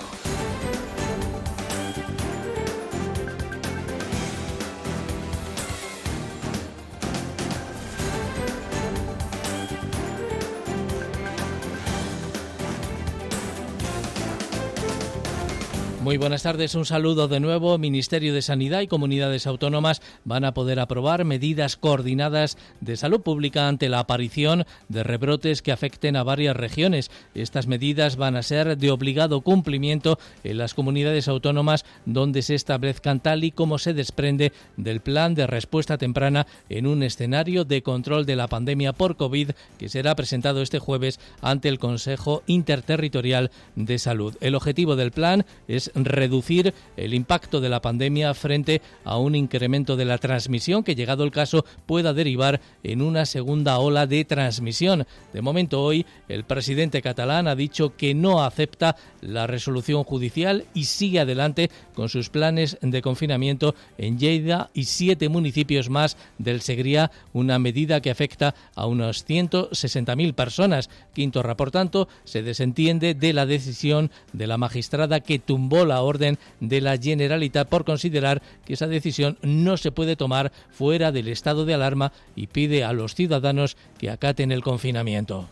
[16.10, 17.78] Muy buenas tardes, un saludo de nuevo.
[17.78, 23.68] Ministerio de Sanidad y comunidades autónomas van a poder aprobar medidas coordinadas de salud pública
[23.68, 27.12] ante la aparición de rebrotes que afecten a varias regiones.
[27.36, 33.20] Estas medidas van a ser de obligado cumplimiento en las comunidades autónomas donde se establezcan
[33.20, 38.26] tal y como se desprende del plan de respuesta temprana en un escenario de control
[38.26, 44.00] de la pandemia por COVID que será presentado este jueves ante el Consejo Interterritorial de
[44.00, 44.36] Salud.
[44.42, 49.96] El objetivo del plan es reducir el impacto de la pandemia frente a un incremento
[49.96, 55.06] de la transmisión que, llegado el caso, pueda derivar en una segunda ola de transmisión.
[55.34, 60.86] De momento, hoy, el presidente catalán ha dicho que no acepta la resolución judicial y
[60.86, 67.12] sigue adelante con sus planes de confinamiento en Lleida y siete municipios más del Segriá,
[67.34, 70.90] una medida que afecta a unos 160.000 personas.
[71.14, 76.38] Quinto, por tanto, se desentiende de la decisión de la magistrada que tumbó la orden
[76.62, 81.66] de la Generalitat por considerar que esa decisión no se puede tomar fuera del estado
[81.66, 85.50] de alarma y pide a los ciudadanos que acaten el confinamiento.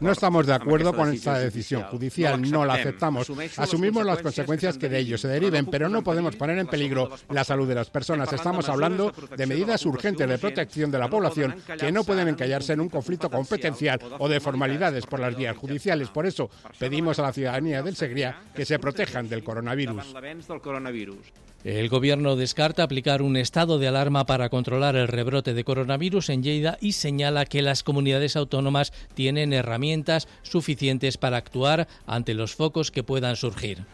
[0.00, 3.30] No estamos de acuerdo con esta decisión judicial, no la aceptamos.
[3.56, 7.44] Asumimos las consecuencias que de ello se deriven, pero no podemos poner en peligro la
[7.44, 8.32] salud de las personas.
[8.32, 12.80] Estamos hablando de medidas urgentes de protección de la población que no pueden encallarse en
[12.80, 16.08] un conflicto competencial o de formalidades por las vías judiciales.
[16.08, 20.14] Por eso pedimos a la ciudadanía del Segría que se protejan del coronavirus.
[21.64, 26.44] El gobierno descarta aplicar un estado de alarma para controlar el rebrote de coronavirus en
[26.44, 32.92] Lleida y señala que las comunidades autónomas tienen herramientas suficientes para actuar ante los focos
[32.92, 33.84] que puedan surgir.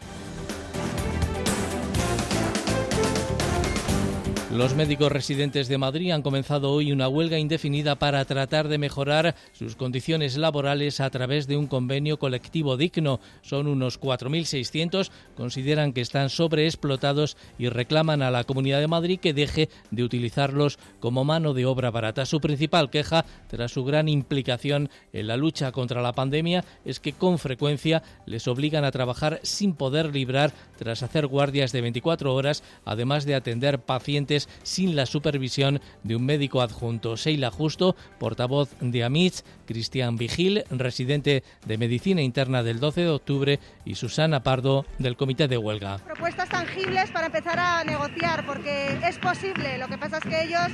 [4.55, 9.35] Los médicos residentes de Madrid han comenzado hoy una huelga indefinida para tratar de mejorar
[9.51, 13.19] sus condiciones laborales a través de un convenio colectivo digno.
[13.41, 19.33] Son unos 4.600, consideran que están sobreexplotados y reclaman a la Comunidad de Madrid que
[19.33, 22.25] deje de utilizarlos como mano de obra barata.
[22.25, 27.11] Su principal queja, tras su gran implicación en la lucha contra la pandemia, es que
[27.11, 32.63] con frecuencia les obligan a trabajar sin poder librar tras hacer guardias de 24 horas,
[32.85, 37.17] además de atender pacientes sin la supervisión de un médico adjunto.
[37.17, 43.59] Seila Justo, portavoz de AMITS, Cristian Vigil, residente de Medicina Interna del 12 de octubre,
[43.85, 45.97] y Susana Pardo, del Comité de Huelga.
[45.99, 49.77] Propuestas tangibles para empezar a negociar, porque es posible.
[49.77, 50.67] Lo que pasa es que ellos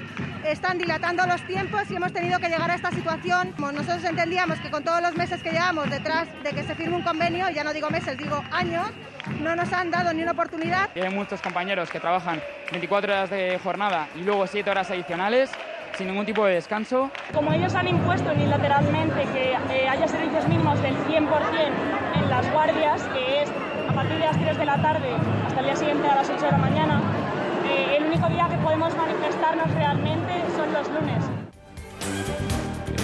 [0.46, 3.52] están dilatando los tiempos y hemos tenido que llegar a esta situación.
[3.54, 6.96] Como nosotros entendíamos que con todos los meses que llevamos detrás de que se firme
[6.98, 8.88] un convenio, ya no digo meses, digo años,
[9.40, 10.90] no nos han dado ni una oportunidad.
[10.96, 15.50] Hay muchos compañeros que trabajan 24 horas de jornada y luego 7 horas adicionales
[15.98, 17.12] sin ningún tipo de descanso.
[17.34, 21.28] Como ellos han impuesto unilateralmente que eh, haya servicios mínimos del 100%
[22.16, 23.50] en las guardias, que es
[23.90, 25.10] a partir de las 3 de la tarde
[25.46, 27.02] hasta el día siguiente a las 8 de la mañana,
[27.66, 32.61] eh, el único día que podemos manifestarnos realmente son los lunes.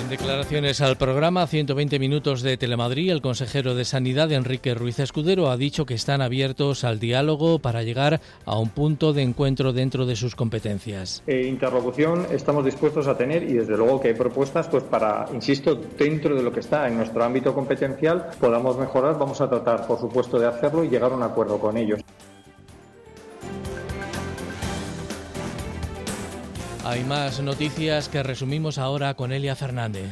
[0.08, 5.52] En declaraciones al programa 120 minutos de Telemadrid, el consejero de Sanidad Enrique Ruiz Escudero
[5.52, 10.06] ha dicho que están abiertos al diálogo para llegar a un punto de encuentro dentro
[10.06, 11.22] de sus competencias.
[11.28, 15.76] Eh, interlocución estamos dispuestos a tener y desde luego que hay propuestas pues para, insisto,
[15.76, 20.00] dentro de lo que está en nuestro ámbito competencial podamos mejorar, vamos a tratar por
[20.00, 22.00] supuesto de hacerlo y llegar a un acuerdo con ellos.
[26.90, 30.08] Hay más noticias que resumimos ahora con Elia Fernández.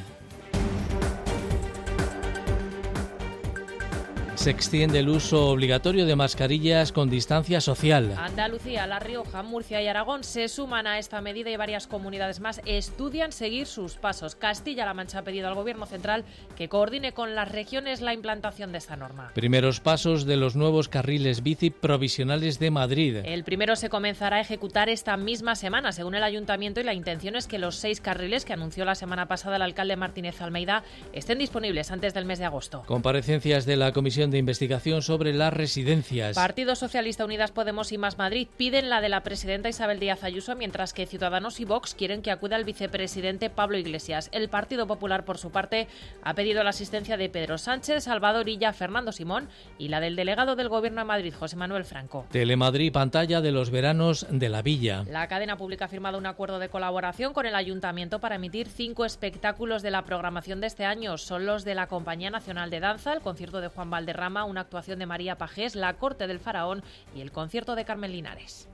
[4.46, 8.16] Se extiende el uso obligatorio de mascarillas con distancia social.
[8.16, 12.62] Andalucía, La Rioja, Murcia y Aragón se suman a esta medida y varias comunidades más
[12.68, 14.36] estudian seguir sus pasos.
[14.36, 16.26] Castilla-La Mancha ha pedido al Gobierno central
[16.56, 19.32] que coordine con las regiones la implantación de esta norma.
[19.34, 23.22] Primeros pasos de los nuevos carriles bici provisionales de Madrid.
[23.26, 27.36] El primero se comenzará a ejecutar esta misma semana, según el Ayuntamiento, y la intención
[27.36, 30.84] es que los seis carriles que anunció la semana pasada el alcalde Martínez Almeida
[31.14, 32.84] estén disponibles antes del mes de agosto.
[32.86, 36.36] Comparecencias de la Comisión de Investigación sobre las residencias.
[36.36, 40.56] Partido Socialista Unidas Podemos y Más Madrid piden la de la presidenta Isabel Díaz Ayuso,
[40.56, 44.30] mientras que Ciudadanos y Vox quieren que acuda el vicepresidente Pablo Iglesias.
[44.32, 45.88] El Partido Popular, por su parte,
[46.24, 50.56] ha pedido la asistencia de Pedro Sánchez, Salvador Illa, Fernando Simón y la del delegado
[50.56, 52.26] del Gobierno de Madrid, José Manuel Franco.
[52.32, 55.04] Telemadrid, pantalla de los veranos de la Villa.
[55.10, 59.06] La cadena pública ha firmado un acuerdo de colaboración con el Ayuntamiento para emitir cinco
[59.06, 61.18] espectáculos de la programación de este año.
[61.18, 65.00] Son los de la Compañía Nacional de Danza, el concierto de Juan Valderrama, una actuación
[65.00, 66.84] de María Pajés, la Corte del Faraón
[67.16, 68.68] y el concierto de Carmen Linares.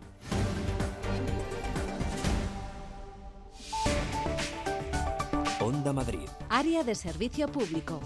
[5.60, 6.28] Onda Madrid.
[6.50, 8.02] Área de servicio público.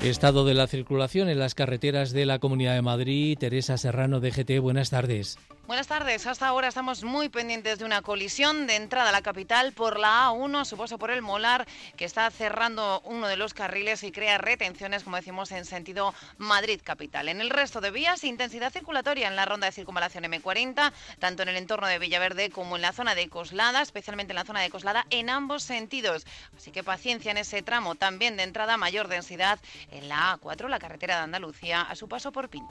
[0.00, 3.36] Estado de la circulación en las carreteras de la Comunidad de Madrid.
[3.38, 5.38] Teresa Serrano, DGT, buenas tardes.
[5.70, 6.26] Buenas tardes.
[6.26, 10.26] Hasta ahora estamos muy pendientes de una colisión de entrada a la capital por la
[10.26, 11.64] A1, supuesto por el Molar,
[11.96, 17.28] que está cerrando uno de los carriles y crea retenciones, como decimos, en sentido Madrid-Capital.
[17.28, 21.50] En el resto de vías, intensidad circulatoria en la ronda de circunvalación M40, tanto en
[21.50, 24.70] el entorno de Villaverde como en la zona de Coslada, especialmente en la zona de
[24.70, 26.26] Coslada, en ambos sentidos.
[26.56, 27.94] Así que paciencia en ese tramo.
[27.94, 29.60] También de entrada, mayor densidad
[29.92, 32.66] en la A4, la carretera de Andalucía, a su paso por Pin.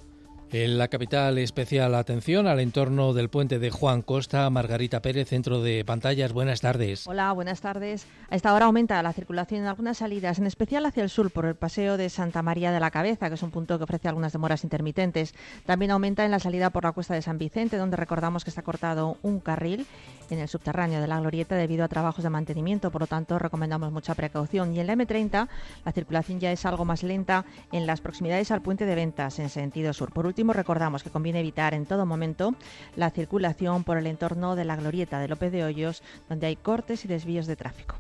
[0.52, 4.50] En la capital, especial atención al entorno del puente de Juan Costa.
[4.50, 6.34] Margarita Pérez, centro de pantallas.
[6.34, 7.06] Buenas tardes.
[7.06, 8.08] Hola, buenas tardes.
[8.32, 11.46] A esta hora aumenta la circulación en algunas salidas, en especial hacia el sur, por
[11.46, 14.34] el paseo de Santa María de la Cabeza, que es un punto que ofrece algunas
[14.34, 15.36] demoras intermitentes.
[15.68, 18.64] También aumenta en la salida por la cuesta de San Vicente, donde recordamos que está
[18.64, 19.86] cortado un carril
[20.32, 22.90] en el subterráneo de la glorieta debido a trabajos de mantenimiento.
[22.90, 24.76] Por lo tanto, recomendamos mucha precaución.
[24.76, 25.48] Y en la M30,
[25.86, 29.50] la circulación ya es algo más lenta en las proximidades al puente de ventas en
[29.50, 30.12] sentido sur.
[30.12, 32.56] Por último, recordamos que conviene evitar en todo momento
[32.96, 37.04] la circulación por el entorno de la glorieta de López de Hoyos, donde hay cortes
[37.04, 37.96] y desvíos de tráfico.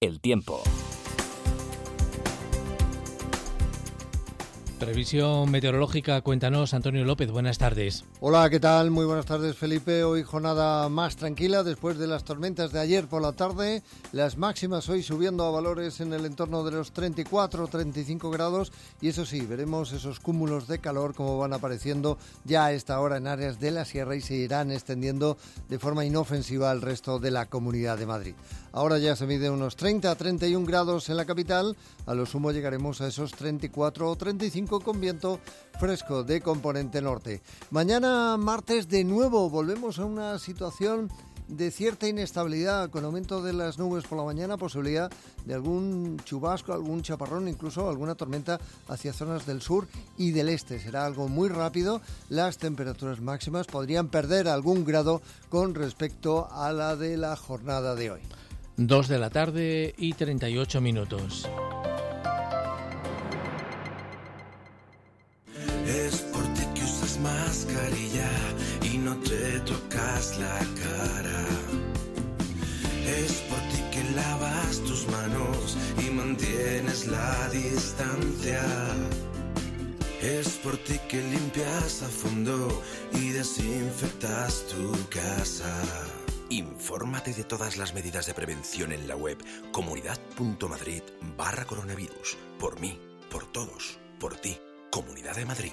[0.00, 0.62] El tiempo.
[4.82, 8.04] Previsión meteorológica, cuéntanos, Antonio López, buenas tardes.
[8.18, 8.90] Hola, ¿qué tal?
[8.90, 10.02] Muy buenas tardes, Felipe.
[10.02, 13.84] Hoy jornada más tranquila después de las tormentas de ayer por la tarde.
[14.10, 19.10] Las máximas hoy subiendo a valores en el entorno de los 34 35 grados y
[19.10, 23.28] eso sí, veremos esos cúmulos de calor como van apareciendo ya a esta hora en
[23.28, 27.46] áreas de la sierra y se irán extendiendo de forma inofensiva al resto de la
[27.46, 28.34] comunidad de Madrid.
[28.72, 32.52] Ahora ya se mide unos 30 a 31 grados en la capital, a lo sumo
[32.52, 35.40] llegaremos a esos 34 o 35 con viento
[35.78, 37.42] fresco de componente norte.
[37.70, 41.10] Mañana martes de nuevo volvemos a una situación
[41.48, 45.12] de cierta inestabilidad con aumento de las nubes por la mañana, posibilidad
[45.44, 48.58] de algún chubasco, algún chaparrón, incluso alguna tormenta
[48.88, 50.78] hacia zonas del sur y del este.
[50.78, 52.00] Será algo muy rápido.
[52.30, 55.20] Las temperaturas máximas podrían perder algún grado
[55.50, 58.20] con respecto a la de la jornada de hoy.
[58.76, 61.48] 2 de la tarde y 38 minutos.
[65.86, 68.30] Es por ti que usas mascarilla
[68.82, 71.44] y no te tocas la cara.
[73.06, 78.62] Es por ti que lavas tus manos y mantienes la distancia.
[80.22, 86.21] Es por ti que limpias a fondo y desinfectas tu casa.
[86.52, 89.38] Infórmate de todas las medidas de prevención en la web
[89.72, 91.02] comunidad.madrid
[91.34, 92.36] barra coronavirus.
[92.60, 93.00] Por mí,
[93.30, 94.58] por todos, por ti.
[94.90, 95.72] Comunidad de Madrid.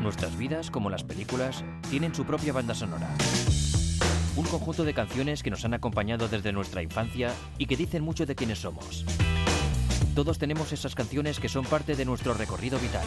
[0.00, 3.12] Nuestras vidas, como las películas, tienen su propia banda sonora.
[4.36, 8.24] Un conjunto de canciones que nos han acompañado desde nuestra infancia y que dicen mucho
[8.24, 9.04] de quiénes somos.
[10.14, 13.04] Todos tenemos esas canciones que son parte de nuestro recorrido vital.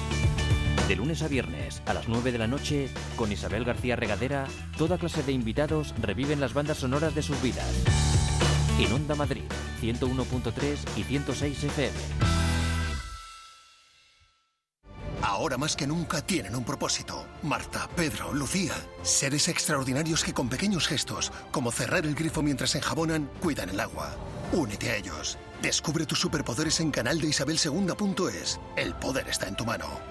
[0.88, 4.98] De lunes a viernes, a las 9 de la noche, con Isabel García Regadera, toda
[4.98, 7.70] clase de invitados reviven las bandas sonoras de sus vidas.
[8.80, 9.44] En Onda Madrid,
[9.82, 11.98] 101.3 y 106 FM.
[15.22, 17.26] Ahora más que nunca tienen un propósito.
[17.44, 18.74] Marta, Pedro, Lucía.
[19.02, 24.16] Seres extraordinarios que con pequeños gestos, como cerrar el grifo mientras enjabonan, cuidan el agua.
[24.52, 25.38] Únete a ellos.
[25.62, 27.58] Descubre tus superpoderes en canal de Isabel
[28.76, 30.11] El poder está en tu mano.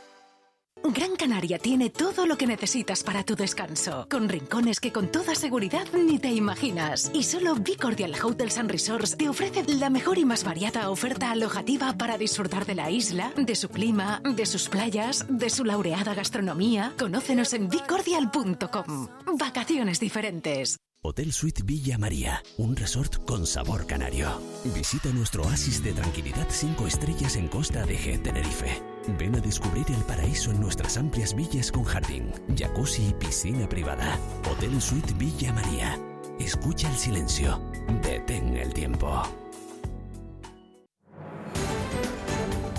[0.83, 5.35] Gran Canaria tiene todo lo que necesitas para tu descanso, con rincones que con toda
[5.35, 7.11] seguridad ni te imaginas.
[7.13, 11.93] Y solo Bicordial Hotels and Resorts te ofrece la mejor y más variada oferta alojativa
[11.97, 16.93] para disfrutar de la isla, de su clima, de sus playas, de su laureada gastronomía.
[16.97, 19.07] Conócenos en bicordial.com.
[19.37, 20.77] Vacaciones diferentes.
[21.03, 24.39] Hotel Suite Villa María, un resort con sabor canario.
[24.65, 28.83] Visita nuestro oasis de tranquilidad 5 estrellas en Costa de G, Tenerife.
[29.17, 34.17] Ven a descubrir el paraíso en nuestras amplias villas con jardín, jacuzzi y piscina privada.
[34.49, 35.97] Hotel Suite Villa María.
[36.39, 37.61] Escucha el silencio.
[38.01, 39.23] Detén el tiempo.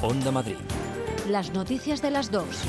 [0.02, 0.56] Onda Madrid.
[1.28, 2.64] Las noticias de las dos.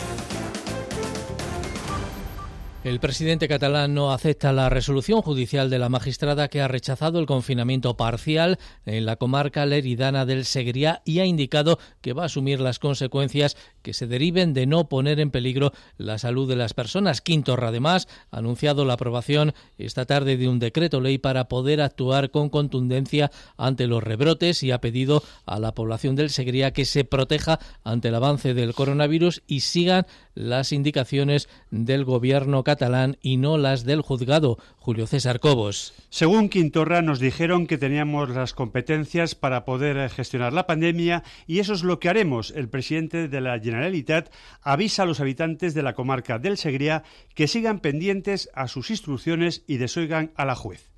[2.83, 7.25] El presidente catalán no acepta la resolución judicial de la magistrada que ha rechazado el
[7.25, 12.59] confinamiento parcial en la comarca leridana del Segriá y ha indicado que va a asumir
[12.59, 17.21] las consecuencias que se deriven de no poner en peligro la salud de las personas.
[17.21, 22.31] Quintorra, además, ha anunciado la aprobación esta tarde de un decreto ley para poder actuar
[22.31, 27.05] con contundencia ante los rebrotes y ha pedido a la población del Segriá que se
[27.05, 30.05] proteja ante el avance del coronavirus y sigan
[30.35, 32.72] las indicaciones del gobierno catalán
[33.21, 34.57] y no las del juzgado.
[34.77, 35.93] Julio César Cobos.
[36.09, 41.73] Según Quintorra, nos dijeron que teníamos las competencias para poder gestionar la pandemia y eso
[41.73, 42.51] es lo que haremos.
[42.51, 47.03] El presidente de la Generalitat avisa a los habitantes de la comarca del Segrià
[47.35, 50.92] que sigan pendientes a sus instrucciones y desoigan a la juez.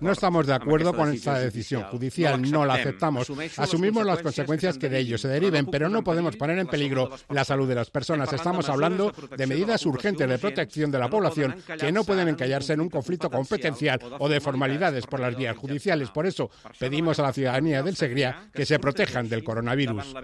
[0.00, 3.30] No estamos de acuerdo con esta decisión judicial, no la aceptamos.
[3.58, 7.44] Asumimos las consecuencias que de ello se deriven, pero no podemos poner en peligro la
[7.44, 8.32] salud de las personas.
[8.32, 12.80] Estamos hablando de medidas urgentes de protección de la población que no pueden encallarse en
[12.80, 16.10] un conflicto competencial o de formalidades por las vías judiciales.
[16.10, 20.14] Por eso pedimos a la ciudadanía del Segrià que se protejan del coronavirus.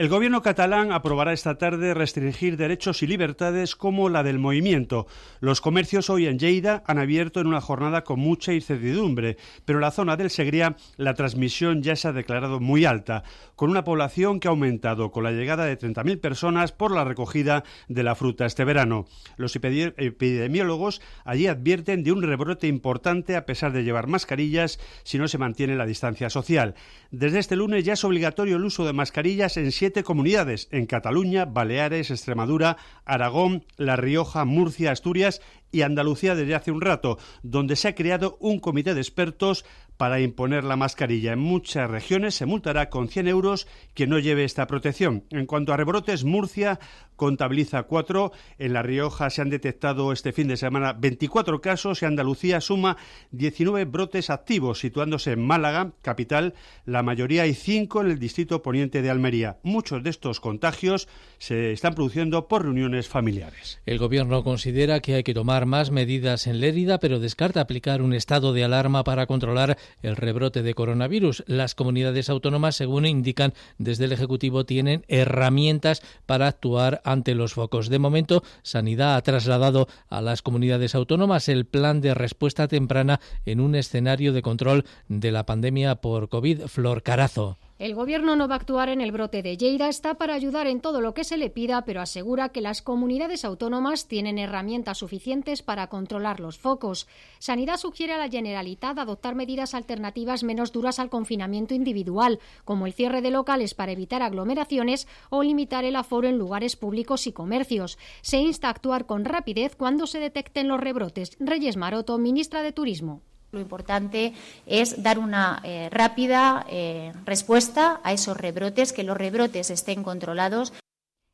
[0.00, 5.06] El gobierno catalán aprobará esta tarde restringir derechos y libertades como la del movimiento.
[5.40, 9.36] Los comercios hoy en Lleida han abierto en una jornada con mucha incertidumbre,
[9.66, 13.24] pero en la zona del Segrià la transmisión ya se ha declarado muy alta,
[13.56, 17.62] con una población que ha aumentado con la llegada de 30.000 personas por la recogida
[17.88, 19.04] de la fruta este verano.
[19.36, 25.28] Los epidemiólogos allí advierten de un rebrote importante a pesar de llevar mascarillas si no
[25.28, 26.74] se mantiene la distancia social.
[27.10, 31.44] Desde este lunes ya es obligatorio el uso de mascarillas en siete comunidades, en Cataluña,
[31.44, 37.88] Baleares, Extremadura, Aragón, La Rioja, Murcia, Asturias y Andalucía desde hace un rato, donde se
[37.88, 39.64] ha creado un comité de expertos
[40.00, 41.34] para imponer la mascarilla.
[41.34, 45.24] En muchas regiones se multará con 100 euros quien no lleve esta protección.
[45.28, 46.80] En cuanto a rebrotes, Murcia
[47.16, 48.32] contabiliza cuatro.
[48.58, 52.96] En La Rioja se han detectado este fin de semana 24 casos y Andalucía suma
[53.32, 56.54] 19 brotes activos, situándose en Málaga, capital.
[56.86, 59.58] La mayoría hay cinco en el distrito poniente de Almería.
[59.62, 63.82] Muchos de estos contagios se están produciendo por reuniones familiares.
[63.84, 68.14] El gobierno considera que hay que tomar más medidas en Lérida, pero descarta aplicar un
[68.14, 71.44] estado de alarma para controlar el rebrote de coronavirus.
[71.46, 77.88] Las comunidades autónomas, según indican desde el Ejecutivo, tienen herramientas para actuar ante los focos.
[77.88, 83.60] De momento, Sanidad ha trasladado a las comunidades autónomas el plan de respuesta temprana en
[83.60, 86.66] un escenario de control de la pandemia por COVID.
[86.66, 87.58] Flor Carazo.
[87.80, 90.82] El Gobierno no va a actuar en el brote de Lleida, está para ayudar en
[90.82, 95.62] todo lo que se le pida, pero asegura que las comunidades autónomas tienen herramientas suficientes
[95.62, 97.08] para controlar los focos.
[97.38, 102.92] Sanidad sugiere a la Generalitat adoptar medidas alternativas menos duras al confinamiento individual, como el
[102.92, 107.96] cierre de locales para evitar aglomeraciones o limitar el aforo en lugares públicos y comercios.
[108.20, 111.34] Se insta a actuar con rapidez cuando se detecten los rebrotes.
[111.40, 113.22] Reyes Maroto, ministra de Turismo.
[113.52, 114.32] Lo importante
[114.66, 120.72] es dar una eh, rápida eh, respuesta a esos rebrotes, que los rebrotes estén controlados.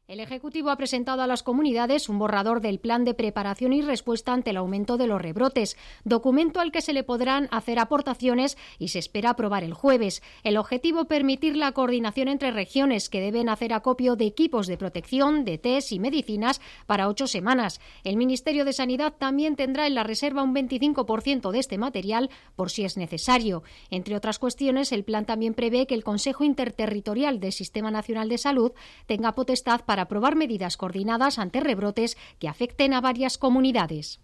[0.09, 4.33] El Ejecutivo ha presentado a las comunidades un borrador del plan de preparación y respuesta
[4.33, 8.89] ante el aumento de los rebrotes, documento al que se le podrán hacer aportaciones y
[8.89, 10.23] se espera aprobar el jueves.
[10.45, 15.45] El objetivo permitir la coordinación entre regiones que deben hacer acopio de equipos de protección,
[15.45, 17.81] de test y medicinas para ocho semanas.
[18.05, 22.71] El Ministerio de Sanidad también tendrá en la reserva un 25% de este material por
[22.71, 23.65] si es necesario.
[23.91, 28.39] Entre otras cuestiones, el plan también prevé que el Consejo Interterritorial del Sistema Nacional de
[28.39, 28.71] Salud
[29.07, 34.21] tenga potestad para para aprobar medidas coordinadas ante rebrotes que afecten a varias comunidades.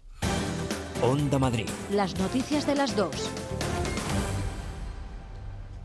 [1.01, 1.67] Onda Madrid.
[1.89, 3.27] Las noticias de las dos.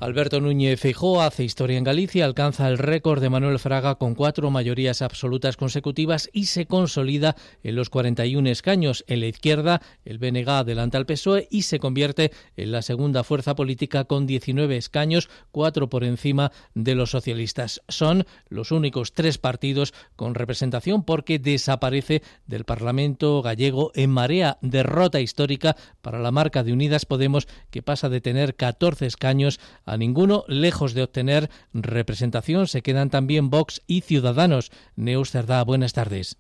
[0.01, 4.49] Alberto Núñez Feijóo hace historia en Galicia, alcanza el récord de Manuel Fraga con cuatro
[4.49, 7.35] mayorías absolutas consecutivas y se consolida
[7.65, 9.05] en los 41 escaños.
[9.09, 13.57] En la izquierda, el BNG adelanta al PSOE y se convierte en la segunda fuerza
[13.57, 17.83] política con 19 escaños, cuatro por encima de los socialistas.
[17.89, 25.21] Son los únicos tres partidos con representación porque desaparece del Parlamento gallego en marea derrota
[25.21, 29.59] histórica para la marca de Unidas Podemos que pasa de tener 14 escaños
[29.89, 34.71] a ninguno, lejos de obtener representación, se quedan también Vox y Ciudadanos.
[34.97, 36.37] Neus Cerdá, buenas tardes.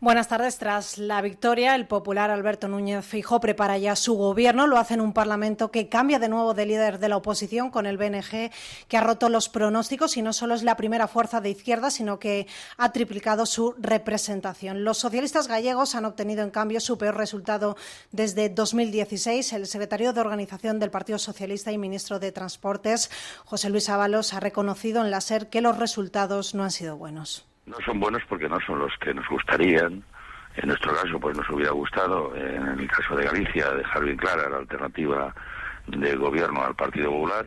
[0.00, 0.56] Buenas tardes.
[0.56, 4.66] Tras la victoria, el popular Alberto Núñez Fijó prepara ya su gobierno.
[4.66, 7.84] Lo hace en un Parlamento que cambia de nuevo de líder de la oposición con
[7.84, 8.50] el BNG,
[8.88, 12.18] que ha roto los pronósticos y no solo es la primera fuerza de izquierda, sino
[12.18, 12.46] que
[12.78, 14.84] ha triplicado su representación.
[14.84, 17.76] Los socialistas gallegos han obtenido, en cambio, su peor resultado
[18.10, 19.52] desde 2016.
[19.52, 23.10] El secretario de Organización del Partido Socialista y ministro de Transportes,
[23.44, 27.49] José Luis Ábalos, ha reconocido en la SER que los resultados no han sido buenos
[27.70, 30.04] no son buenos porque no son los que nos gustarían.
[30.56, 34.50] En nuestro caso, pues nos hubiera gustado, en el caso de Galicia, dejar bien clara
[34.50, 35.34] la alternativa
[35.86, 37.46] del gobierno al Partido Popular.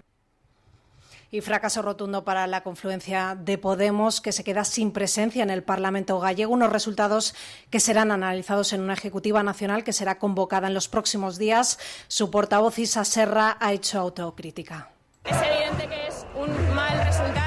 [1.29, 5.63] Y fracaso rotundo para la confluencia de Podemos, que se queda sin presencia en el
[5.63, 6.53] Parlamento gallego.
[6.53, 7.35] Unos resultados
[7.71, 11.79] que serán analizados en una ejecutiva nacional que será convocada en los próximos días.
[12.07, 14.89] Su portavoz Isa Serra ha hecho autocrítica.
[15.25, 17.42] Es evidente que es un mal resultado,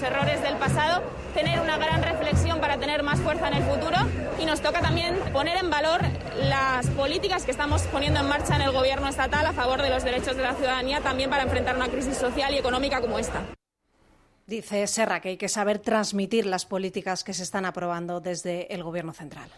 [0.00, 1.02] los errores del pasado,
[1.34, 3.96] tener una gran reflexión para tener más fuerza en el futuro
[4.38, 6.00] y nos toca también poner en valor
[6.38, 10.02] las políticas que estamos poniendo en marcha en el gobierno estatal a favor de los
[10.02, 13.42] derechos de la ciudadanía, también para enfrentar una crisis social y económica como esta.
[14.46, 18.82] Dice Serra que hay que saber transmitir las políticas que se están aprobando desde el
[18.82, 19.50] Gobierno central.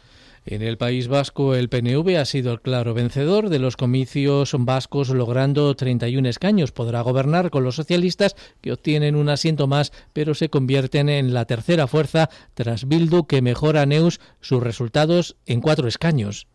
[0.45, 5.11] En el País Vasco, el PNV ha sido el claro vencedor de los comicios vascos,
[5.11, 6.72] logrando 31 escaños.
[6.72, 11.45] Podrá gobernar con los socialistas, que obtienen un asiento más, pero se convierten en la
[11.45, 16.49] tercera fuerza tras Bildu, que mejora Neus sus resultados en cuatro escaños.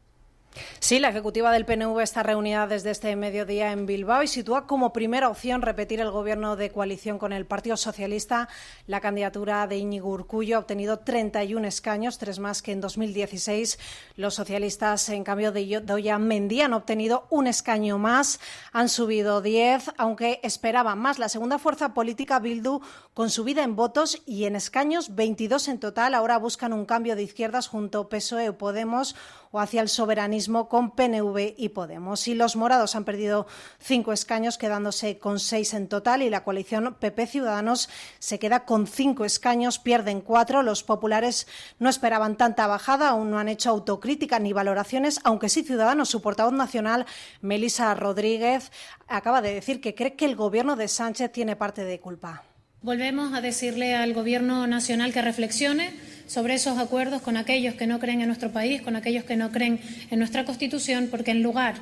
[0.80, 4.94] Sí, la ejecutiva del PNV está reunida desde este mediodía en Bilbao y sitúa como
[4.94, 8.50] primera opción repetir el gobierno de coalición con el Partido Socialista.
[8.86, 13.80] La candidatura de Íñigo Urcullo ha obtenido 31 escaños, tres más que en 2016.
[14.16, 18.40] Los socialistas, en cambio de Doya Mendy, han obtenido un escaño más,
[18.72, 21.20] han subido 10, aunque esperaban más.
[21.20, 22.82] La segunda fuerza política, Bildu,
[23.14, 27.24] con subida en votos y en escaños, 22 en total, ahora buscan un cambio de
[27.24, 29.16] izquierdas junto PSOE o Podemos
[29.52, 32.28] o hacia el soberanismo con PNV y Podemos.
[32.28, 33.48] Y los morados han perdido
[33.80, 37.90] cinco escaños, quedándose con seis en total, y la coalición PP Ciudadanos
[38.20, 40.64] se queda con cinco escaños, pierden cuatro.
[40.64, 41.48] Los populares
[41.80, 46.22] no esperaban tanta bajada, aún no han hecho autocrítica ni valoraciones, aunque sí Ciudadanos, su
[46.22, 47.06] portavoz nacional,
[47.42, 48.72] Melisa Rodríguez,
[49.08, 52.44] acaba de decir que cree que el gobierno de Sánchez tiene parte de culpa.
[52.88, 55.92] Volvemos a decirle al Gobierno nacional que reflexione
[56.26, 59.52] sobre esos acuerdos con aquellos que no creen en nuestro país, con aquellos que no
[59.52, 61.76] creen en nuestra Constitución, porque en lugar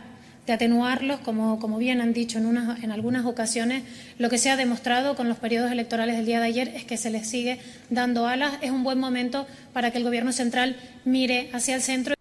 [0.47, 3.83] de atenuarlos, como, como bien han dicho en, en algunas ocasiones,
[4.17, 6.97] lo que se ha demostrado con los periodos electorales del día de ayer es que
[6.97, 7.59] se les sigue
[7.91, 8.57] dando alas.
[8.63, 12.15] Es un buen momento para que el Gobierno central mire hacia el centro.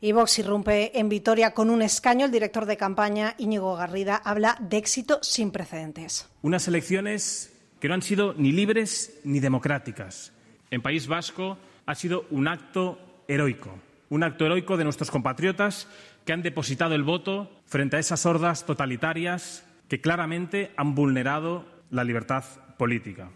[0.00, 2.26] Y Vox irrumpe en Vitoria con un escaño.
[2.26, 6.26] El director de campaña, Íñigo Garrida, habla de éxito sin precedentes.
[6.42, 7.51] Unas elecciones
[7.82, 10.32] que no han sido ni libres ni democráticas.
[10.70, 13.76] En País Vasco ha sido un acto heroico,
[14.08, 15.88] un acto heroico de nuestros compatriotas
[16.24, 22.04] que han depositado el voto frente a esas hordas totalitarias que claramente han vulnerado la
[22.04, 22.44] libertad
[22.78, 23.32] política.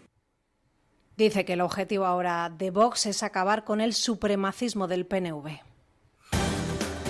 [1.17, 5.59] Dice que el objetivo ahora de Vox es acabar con el supremacismo del PNV.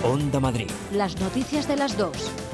[0.02, 0.70] Onda Madrid.
[0.92, 2.47] Las noticias de las dos.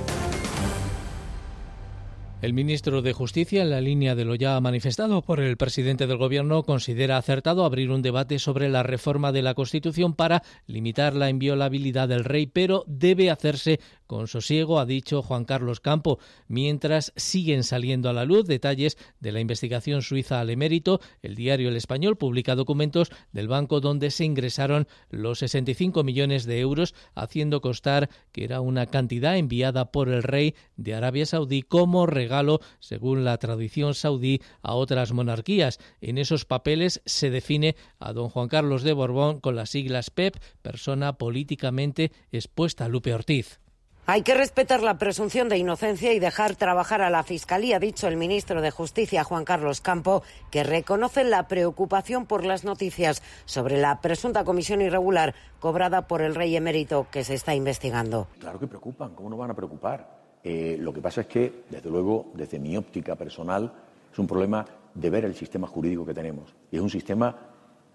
[2.45, 6.19] El ministro de Justicia, en la línea de lo ya manifestado por el presidente del
[6.19, 11.31] Gobierno, considera acertado abrir un debate sobre la reforma de la Constitución para limitar la
[11.31, 17.65] inviolabilidad del rey, pero debe hacerse con sosiego, ha dicho Juan Carlos Campo, mientras siguen
[17.65, 21.01] saliendo a la luz detalles de la investigación suiza al emérito.
[21.23, 26.61] El diario El Español publica documentos del banco donde se ingresaron los 65 millones de
[26.61, 32.05] euros, haciendo constar que era una cantidad enviada por el rey de Arabia Saudí como
[32.05, 32.34] regalo
[32.81, 35.79] según la tradición saudí, a otras monarquías.
[36.01, 40.37] En esos papeles se define a don Juan Carlos de Borbón con las siglas PEP,
[40.63, 42.89] persona políticamente expuesta.
[42.89, 43.61] Lupe Ortiz.
[44.07, 48.07] Hay que respetar la presunción de inocencia y dejar trabajar a la Fiscalía, ha dicho
[48.07, 53.79] el ministro de Justicia, Juan Carlos Campo, que reconoce la preocupación por las noticias sobre
[53.79, 58.29] la presunta comisión irregular cobrada por el rey emérito que se está investigando.
[58.41, 60.24] Claro que preocupan, ¿cómo no van a preocupar?
[60.45, 63.73] Eh, lo que pasa es que, desde luego, desde mi óptica personal,
[64.13, 64.65] es un problema
[64.95, 66.55] de ver el sistema jurídico que tenemos.
[66.71, 67.35] Y es un sistema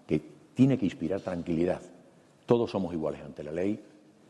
[0.06, 0.20] que
[0.52, 1.80] tiene que inspirar tranquilidad.
[2.44, 3.80] Todos somos iguales ante la ley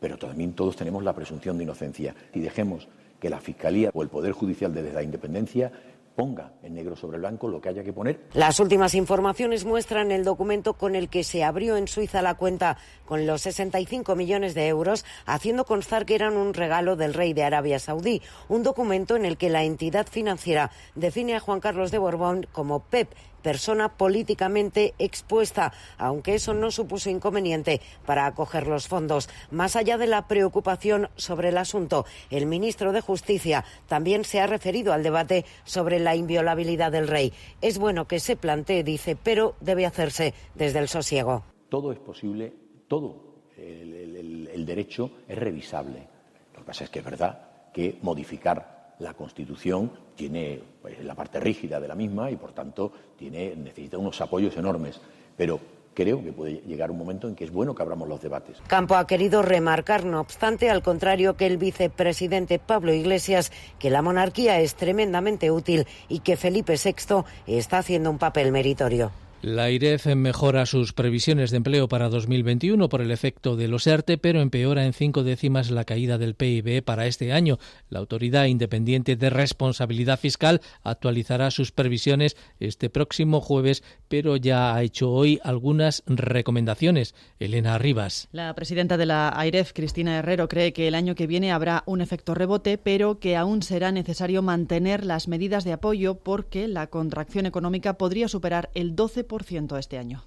[0.01, 2.87] pero también todos tenemos la presunción de inocencia y dejemos
[3.19, 5.71] que la Fiscalía o el Poder Judicial desde la independencia
[6.15, 8.19] ponga en negro sobre blanco lo que haya que poner.
[8.33, 12.77] Las últimas informaciones muestran el documento con el que se abrió en Suiza la cuenta
[13.05, 17.43] con los 65 millones de euros, haciendo constar que eran un regalo del rey de
[17.43, 18.21] Arabia Saudí.
[18.49, 22.81] Un documento en el que la entidad financiera define a Juan Carlos de Borbón como
[22.81, 23.09] PEP,
[23.41, 29.29] persona políticamente expuesta, aunque eso no supuso inconveniente para acoger los fondos.
[29.49, 34.47] Más allá de la preocupación sobre el asunto, el ministro de Justicia también se ha
[34.47, 37.33] referido al debate sobre la inviolabilidad del rey.
[37.61, 41.43] Es bueno que se plantee, dice, pero debe hacerse desde el sosiego.
[41.69, 42.53] Todo es posible,
[42.87, 46.07] todo el, derecho es revisable.
[46.53, 51.39] Lo que pasa es que es verdad que modificar la Constitución tiene pues, la parte
[51.39, 55.01] rígida de la misma y, por tanto, tiene, necesita unos apoyos enormes.
[55.35, 55.59] Pero
[55.93, 58.57] creo que puede llegar un momento en que es bueno que abramos los debates.
[58.67, 64.01] Campo ha querido remarcar, no obstante, al contrario que el vicepresidente Pablo Iglesias, que la
[64.01, 69.11] monarquía es tremendamente útil y que Felipe VI está haciendo un papel meritorio.
[69.43, 74.19] La IREF mejora sus previsiones de empleo para 2021 por el efecto de los ERTE,
[74.19, 77.57] pero empeora en cinco décimas la caída del PIB para este año.
[77.89, 84.83] La Autoridad Independiente de Responsabilidad Fiscal actualizará sus previsiones este próximo jueves, pero ya ha
[84.83, 87.15] hecho hoy algunas recomendaciones.
[87.39, 88.27] Elena Rivas.
[88.31, 92.01] La presidenta de la AIREF, Cristina Herrero, cree que el año que viene habrá un
[92.01, 97.47] efecto rebote, pero que aún será necesario mantener las medidas de apoyo porque la contracción
[97.47, 99.30] económica podría superar el 12%
[99.79, 100.23] este año.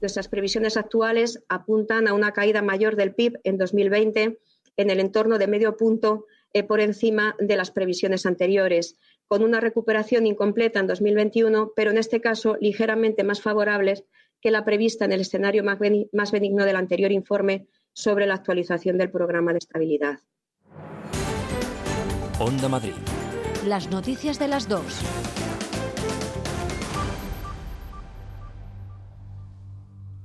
[0.00, 4.38] Nuestras previsiones actuales apuntan a una caída mayor del PIB en 2020
[4.76, 9.60] en el entorno de medio punto eh, por encima de las previsiones anteriores, con una
[9.60, 14.04] recuperación incompleta en 2021, pero en este caso ligeramente más favorables
[14.40, 19.10] que la prevista en el escenario más benigno del anterior informe sobre la actualización del
[19.10, 20.20] programa de estabilidad.
[22.38, 22.94] Onda Madrid.
[23.66, 25.02] Las noticias de las dos.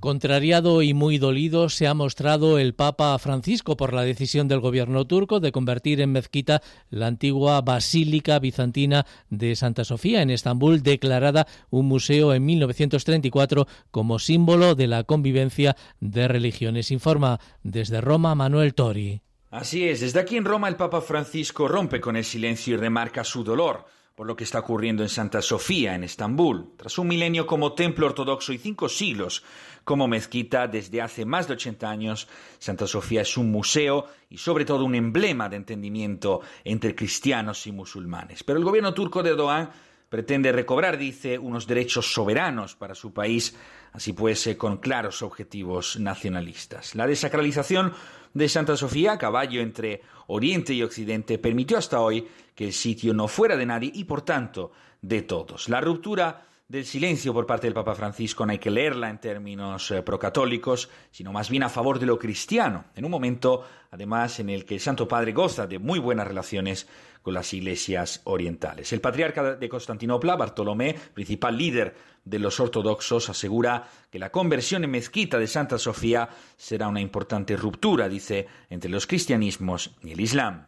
[0.04, 5.08] Contrariado y muy dolido se ha mostrado el Papa Francisco por la decisión del gobierno
[5.08, 11.47] turco de convertir en mezquita la antigua Basílica Bizantina de Santa Sofía en Estambul, declarada
[11.70, 16.91] un museo en 1934 como símbolo de la convivencia de religiones.
[16.91, 19.22] Informa desde Roma Manuel Tori.
[19.51, 23.24] Así es, desde aquí en Roma el Papa Francisco rompe con el silencio y remarca
[23.24, 23.86] su dolor
[24.16, 26.74] por lo que está ocurriendo en Santa Sofía, en Estambul.
[26.78, 29.43] Tras un milenio como templo ortodoxo y cinco siglos
[29.84, 32.28] como mezquita desde hace más de 80 años,
[32.59, 37.72] Santa Sofía es un museo y sobre todo un emblema de entendimiento entre cristianos y
[37.72, 38.43] musulmanes.
[38.43, 39.72] Pero el gobierno turco de Erdogan
[40.09, 43.55] pretende recobrar, dice, unos derechos soberanos para su país,
[43.93, 46.93] así pues, eh, con claros objetivos nacionalistas.
[46.93, 47.93] La desacralización
[48.34, 53.14] de Santa Sofía, a caballo entre Oriente y Occidente, permitió hasta hoy que el sitio
[53.14, 54.72] no fuera de nadie y, por tanto,
[55.02, 55.70] de todos.
[55.70, 59.91] La ruptura del silencio por parte del Papa Francisco no hay que leerla en términos
[59.91, 64.49] eh, procatólicos, sino más bien a favor de lo cristiano, en un momento, además, en
[64.49, 66.88] el que el Santo Padre goza de muy buenas relaciones
[67.22, 68.91] con las iglesias orientales.
[68.91, 71.95] El patriarca de Constantinopla, Bartolomé, principal líder
[72.26, 77.55] de los ortodoxos, asegura que la conversión en mezquita de Santa Sofía será una importante
[77.55, 80.68] ruptura, dice, entre los cristianismos y el Islam.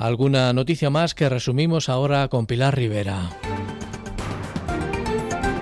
[0.00, 3.36] Alguna noticia más que resumimos ahora con Pilar Rivera.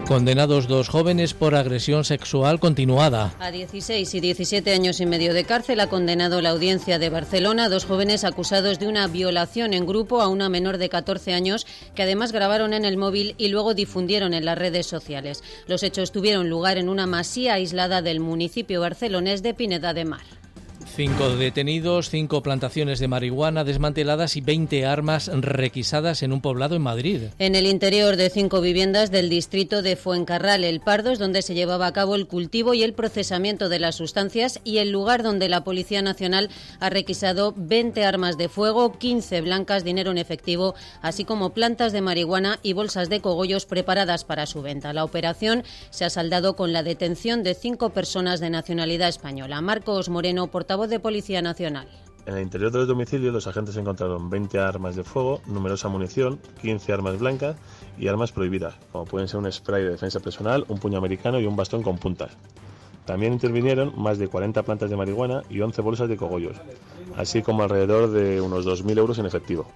[0.07, 3.35] Condenados dos jóvenes por agresión sexual continuada.
[3.41, 7.69] A 16 y 17 años y medio de cárcel ha condenado la audiencia de Barcelona
[7.69, 11.67] dos jóvenes acusados de una violación en grupo a una menor de 14 años
[11.97, 15.43] que además grabaron en el móvil y luego difundieron en las redes sociales.
[15.67, 20.39] Los hechos tuvieron lugar en una masía aislada del municipio barcelonés de Pineda de Mar.
[20.87, 26.83] Cinco detenidos, cinco plantaciones de marihuana desmanteladas y 20 armas requisadas en un poblado en
[26.83, 27.23] Madrid.
[27.39, 31.55] En el interior de cinco viviendas del distrito de Fuencarral, el Pardo, es donde se
[31.55, 35.49] llevaba a cabo el cultivo y el procesamiento de las sustancias y el lugar donde
[35.49, 36.51] la Policía Nacional
[36.81, 42.01] ha requisado 20 armas de fuego, 15 blancas, dinero en efectivo, así como plantas de
[42.01, 44.93] marihuana y bolsas de cogollos preparadas para su venta.
[44.93, 49.61] La operación se ha saldado con la detención de cinco personas de nacionalidad española.
[49.61, 51.89] Marcos Moreno, portavoz de Policía Nacional.
[52.27, 56.93] En el interior del domicilio los agentes encontraron 20 armas de fuego, numerosa munición, 15
[56.93, 57.57] armas blancas
[57.99, 61.47] y armas prohibidas, como pueden ser un spray de defensa personal, un puño americano y
[61.47, 62.37] un bastón con puntas.
[63.07, 66.59] También intervinieron más de 40 plantas de marihuana y 11 bolsas de cogollos,
[67.17, 69.67] así como alrededor de unos 2.000 euros en efectivo.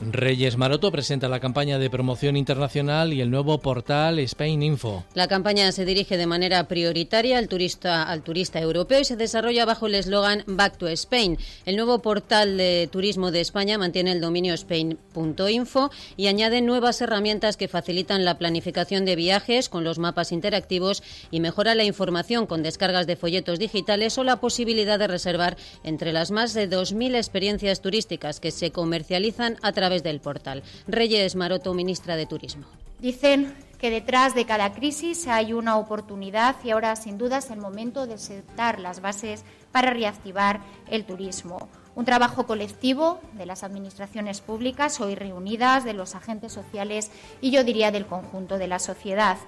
[0.00, 5.04] Reyes Maroto presenta la campaña de promoción internacional y el nuevo portal Spain Info.
[5.12, 9.66] La campaña se dirige de manera prioritaria al turista, al turista europeo y se desarrolla
[9.66, 11.36] bajo el eslogan Back to Spain.
[11.66, 17.58] El nuevo portal de turismo de España mantiene el dominio spain.info y añade nuevas herramientas
[17.58, 22.62] que facilitan la planificación de viajes con los mapas interactivos y mejora la información con
[22.62, 27.82] descargas de folletos digitales o la posibilidad de reservar entre las más de 2.000 experiencias
[27.82, 30.62] turísticas que se comercializan a través del portal.
[30.86, 32.66] Reyes Maroto, ministra de Turismo.
[33.00, 37.58] Dicen que detrás de cada crisis hay una oportunidad y ahora sin duda es el
[37.58, 40.60] momento de sentar las bases para reactivar
[40.90, 41.68] el turismo.
[41.94, 47.10] Un trabajo colectivo de las administraciones públicas hoy reunidas, de los agentes sociales
[47.40, 49.38] y yo diría del conjunto de la sociedad.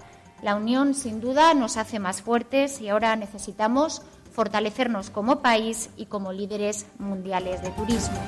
[0.42, 6.06] La unión sin duda nos hace más fuertes y ahora necesitamos fortalecernos como país y
[6.06, 8.18] como líderes mundiales de turismo.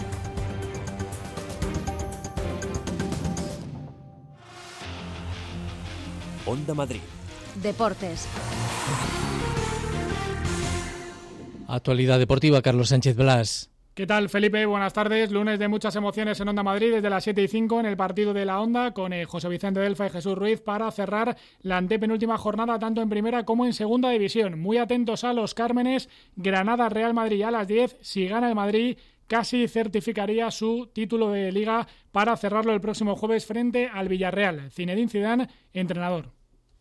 [6.47, 7.01] Onda Madrid.
[7.62, 8.28] Deportes.
[11.66, 13.70] Actualidad deportiva, Carlos Sánchez Blas.
[13.95, 14.66] ¿Qué tal, Felipe?
[14.66, 15.30] Buenas tardes.
[15.30, 18.34] Lunes de muchas emociones en Onda Madrid desde las 7 y 5 en el partido
[18.34, 22.36] de la Onda con eh, José Vicente Delfa y Jesús Ruiz para cerrar la antepenúltima
[22.36, 24.59] jornada tanto en primera como en segunda división.
[24.59, 26.09] Muy atentos a los Cármenes.
[26.34, 27.97] Granada Real Madrid a las 10.
[28.01, 28.99] Si gana el Madrid,
[29.35, 34.70] casi certificaría su título de liga para cerrarlo el próximo jueves frente al Villarreal.
[34.70, 36.30] Zinedine Zidane, entrenador.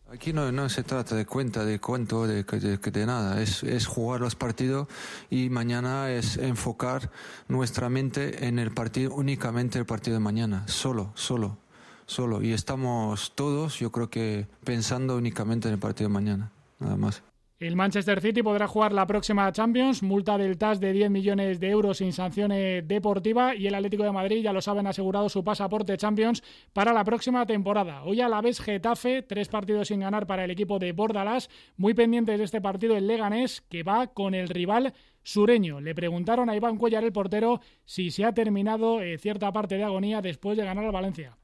[0.08, 3.42] Aquí no, no, se trata de cuenta, de cuento, de, nada.
[3.42, 4.86] Es, es, jugar los partidos
[5.30, 7.10] y mañana es enfocar
[7.48, 10.62] nuestra mente en el partido, únicamente el partido de mañana.
[10.68, 11.58] Solo, solo,
[12.06, 12.40] solo.
[12.40, 16.52] Y estamos todos, yo creo que, pensando únicamente en el partido de mañana.
[16.78, 17.24] Nada más.
[17.60, 21.70] El Manchester City podrá jugar la próxima Champions, multa del TAS de 10 millones de
[21.70, 25.96] euros sin sanción deportiva y el Atlético de Madrid ya lo saben asegurado su pasaporte
[25.96, 26.42] Champions
[26.72, 28.02] para la próxima temporada.
[28.02, 31.94] Hoy a la vez Getafe, tres partidos sin ganar para el equipo de Bordalas, muy
[31.94, 34.92] pendientes de este partido el Leganés que va con el rival
[35.22, 35.80] sureño.
[35.80, 39.84] Le preguntaron a Iván Cuellar, el portero, si se ha terminado eh, cierta parte de
[39.84, 41.36] agonía después de ganar al Valencia.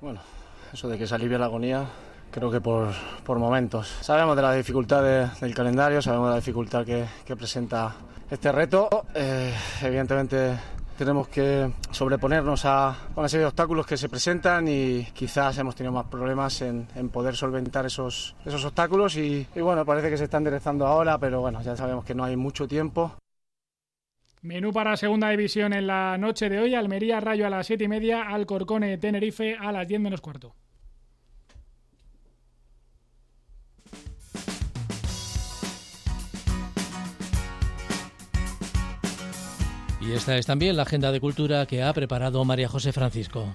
[0.00, 0.20] Bueno,
[0.72, 1.88] eso de que se alivia la agonía
[2.30, 2.88] creo que por,
[3.24, 3.88] por momentos.
[4.00, 7.94] Sabemos de las dificultades del calendario, sabemos de la dificultad que, que presenta
[8.30, 8.88] este reto.
[9.14, 9.52] Eh,
[9.82, 10.58] evidentemente
[10.98, 15.92] tenemos que sobreponernos a una serie de obstáculos que se presentan y quizás hemos tenido
[15.92, 20.24] más problemas en, en poder solventar esos, esos obstáculos y, y, bueno, parece que se
[20.24, 23.14] está enderezando ahora, pero bueno, ya sabemos que no hay mucho tiempo.
[24.42, 27.88] Menú para segunda división en la noche de hoy, Almería Rayo a las siete y
[27.88, 30.54] media, Alcorcone Tenerife a las 10 menos cuarto.
[40.08, 43.46] Y esta es también la agenda de cultura que ha preparado María José Francisco.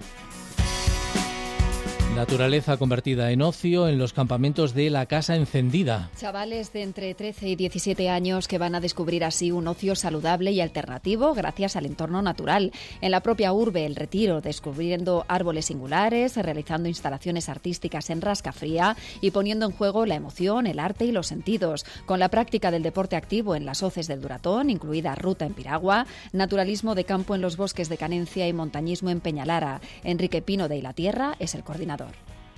[2.14, 6.10] Naturaleza convertida en ocio en los campamentos de la Casa Encendida.
[6.16, 10.52] Chavales de entre 13 y 17 años que van a descubrir así un ocio saludable
[10.52, 12.70] y alternativo gracias al entorno natural.
[13.00, 19.32] En la propia urbe, el retiro, descubriendo árboles singulares, realizando instalaciones artísticas en rascafría y
[19.32, 21.84] poniendo en juego la emoción, el arte y los sentidos.
[22.06, 26.06] Con la práctica del deporte activo en las hoces del Duratón, incluida ruta en Piragua,
[26.32, 29.80] naturalismo de campo en los bosques de Canencia y montañismo en Peñalara.
[30.04, 32.03] Enrique Pino de la Tierra es el coordinador.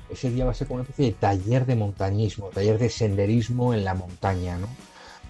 [0.08, 3.74] Ese día va a ser como una especie de taller de montañismo, taller de senderismo
[3.74, 4.68] en la montaña, ¿no?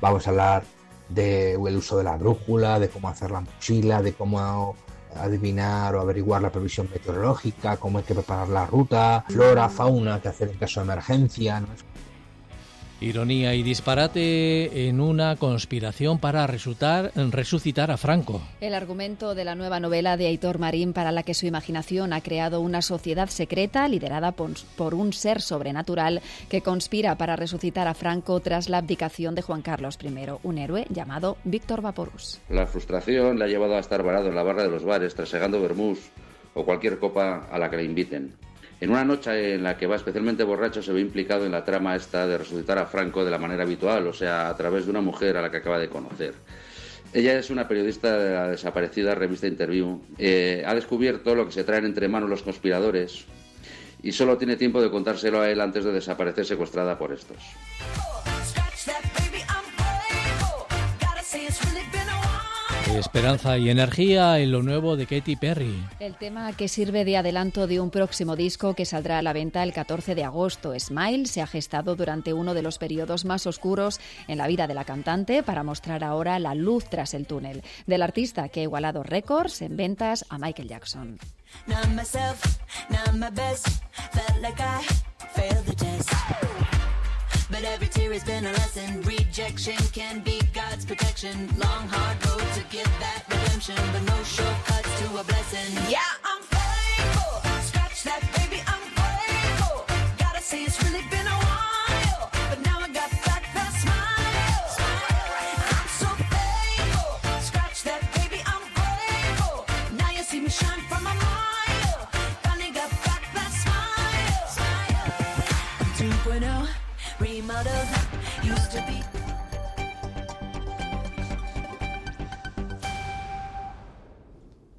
[0.01, 0.65] Vamos a hablar
[1.09, 4.77] del de uso de la brújula, de cómo hacer la mochila, de cómo
[5.15, 10.29] adivinar o averiguar la previsión meteorológica, cómo hay que preparar la ruta, flora, fauna que
[10.29, 11.61] hacer en caso de emergencia.
[11.61, 11.69] ¿no?
[12.99, 18.41] Ironía y disparate en una conspiración para resultar, resucitar a Franco.
[18.63, 22.23] El argumento de la nueva novela de Aitor Marín para la que su imaginación ha
[22.23, 28.41] creado una sociedad secreta liderada por, un ser sobrenatural que conspira para resucitar a Franco
[28.41, 30.09] tras la abdicación de Juan Carlos I,
[30.43, 32.41] un héroe llamado Víctor Vaporus.
[32.49, 35.61] La frustración le ha llevado a estar varado en la barra de los bares, trasegando
[35.61, 35.99] vermús
[36.55, 38.33] o cualquier copa a la que le inviten.
[38.81, 41.97] En una noche en la que va especialmente borracho se ve implicado en la trama
[41.97, 45.01] esta de resucitar a Franco de la manera habitual, o sea, a través de una
[45.01, 46.35] mujer a la que acaba de conocer.
[47.15, 50.03] Ella es una periodista de la desaparecida revista Interview.
[50.19, 53.25] Eh, ha descubierto lo que se traen entre manos los conspiradores
[54.03, 57.39] y solo tiene tiempo de contárselo a él antes de desaparecer secuestrada por estos.
[62.99, 65.85] Esperanza y energía en lo nuevo de Katy Perry.
[66.01, 69.63] El tema que sirve de adelanto de un próximo disco que saldrá a la venta
[69.63, 74.01] el 14 de agosto, Smile, se ha gestado durante uno de los periodos más oscuros
[74.29, 78.03] en la vida de la cantante para mostrar ahora la luz tras el túnel del
[78.03, 81.19] artista que ha igualado récords en ventas a Michael Jackson.
[87.51, 89.03] But every tear has been a lesson.
[89.03, 91.49] Rejection can be God's protection.
[91.59, 95.71] Long, hard road to get that redemption, but no shortcuts to a blessing.
[95.89, 97.41] Yeah, I'm faithful.
[97.63, 98.46] Scratch that, baby,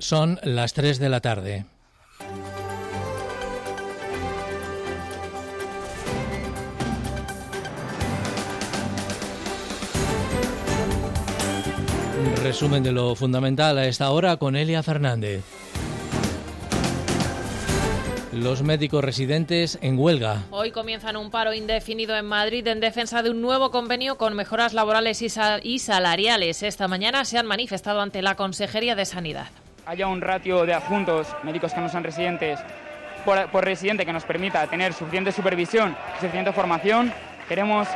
[0.08, 1.66] Son las 3 de la tarde.
[12.41, 15.43] Resumen de lo fundamental a esta hora con Elia Fernández.
[18.32, 20.45] Los médicos residentes en huelga.
[20.51, 24.74] Hoy comienzan un paro indefinido en Madrid en defensa de un nuevo convenio con mejoras
[24.74, 26.64] laborales y, salariales.
[26.64, 29.49] Esta mañana se han manifestado ante la Consejería de Sanidad.
[29.88, 32.59] Haya un ratio de adjuntos médicos que no sean residentes
[33.23, 37.13] por, por residente que nos permita tener suficiente supervisión, suficiente formación.
[37.47, 37.88] Queremos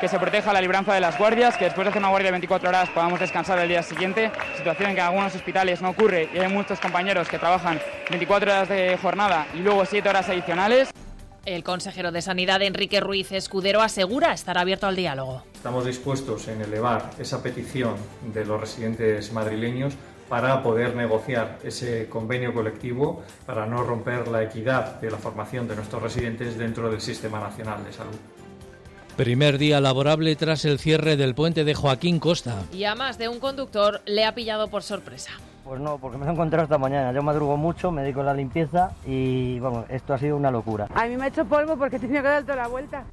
[0.00, 2.32] que se proteja la libranza de las guardias, que después de hacer una guardia de
[2.32, 6.30] 24 horas podamos descansar el día siguiente, situación en que en algunos hospitales no ocurre
[6.32, 7.78] y hay muchos compañeros que trabajan
[8.08, 10.92] 24 horas de jornada y luego 7 horas adicionales.
[11.44, 15.42] El consejero de Sanidad, Enrique Ruiz Escudero, asegura estar abierto al diálogo.
[15.52, 17.96] Estamos dispuestos en elevar esa petición
[18.32, 19.94] de los residentes madrileños
[20.28, 25.76] para poder negociar ese convenio colectivo para no romper la equidad de la formación de
[25.76, 28.16] nuestros residentes dentro del Sistema Nacional de Salud.
[29.16, 32.64] Primer día laborable tras el cierre del puente de Joaquín Costa.
[32.72, 35.30] Y a más de un conductor le ha pillado por sorpresa.
[35.64, 37.12] Pues no, porque me lo he encontrado esta mañana.
[37.12, 40.88] Yo madrugo mucho, me dedico a la limpieza y vamos, esto ha sido una locura.
[40.94, 43.04] A mí me ha hecho polvo porque he tenido que dar toda la vuelta.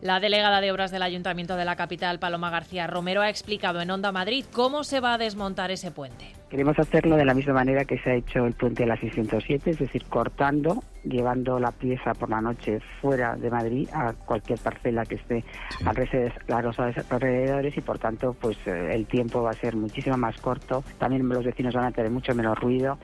[0.00, 3.90] La delegada de obras del Ayuntamiento de la capital, Paloma García Romero, ha explicado en
[3.90, 6.32] Onda Madrid cómo se va a desmontar ese puente.
[6.48, 9.70] Queremos hacerlo de la misma manera que se ha hecho el puente de la 607,
[9.70, 15.04] es decir, cortando, llevando la pieza por la noche fuera de Madrid a cualquier parcela
[15.04, 15.44] que esté
[15.84, 20.40] a los alrededores y por tanto pues eh, el tiempo va a ser muchísimo más
[20.40, 20.84] corto.
[20.98, 22.98] También los vecinos van a tener mucho menos ruido.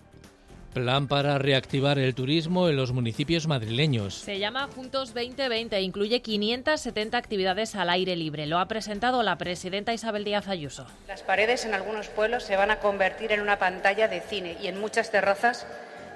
[0.75, 4.13] Plan para reactivar el turismo en los municipios madrileños.
[4.13, 8.47] Se llama Juntos 2020 e incluye 570 actividades al aire libre.
[8.47, 10.89] Lo ha presentado la presidenta Isabel Díaz Ayuso.
[11.07, 14.67] Las paredes en algunos pueblos se van a convertir en una pantalla de cine y
[14.67, 15.65] en muchas terrazas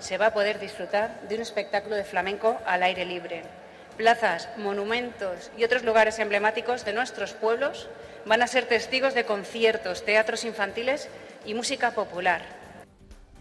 [0.00, 3.44] se va a poder disfrutar de un espectáculo de flamenco al aire libre.
[3.96, 7.88] Plazas, monumentos y otros lugares emblemáticos de nuestros pueblos
[8.26, 11.08] van a ser testigos de conciertos, teatros infantiles
[11.46, 12.58] y música popular.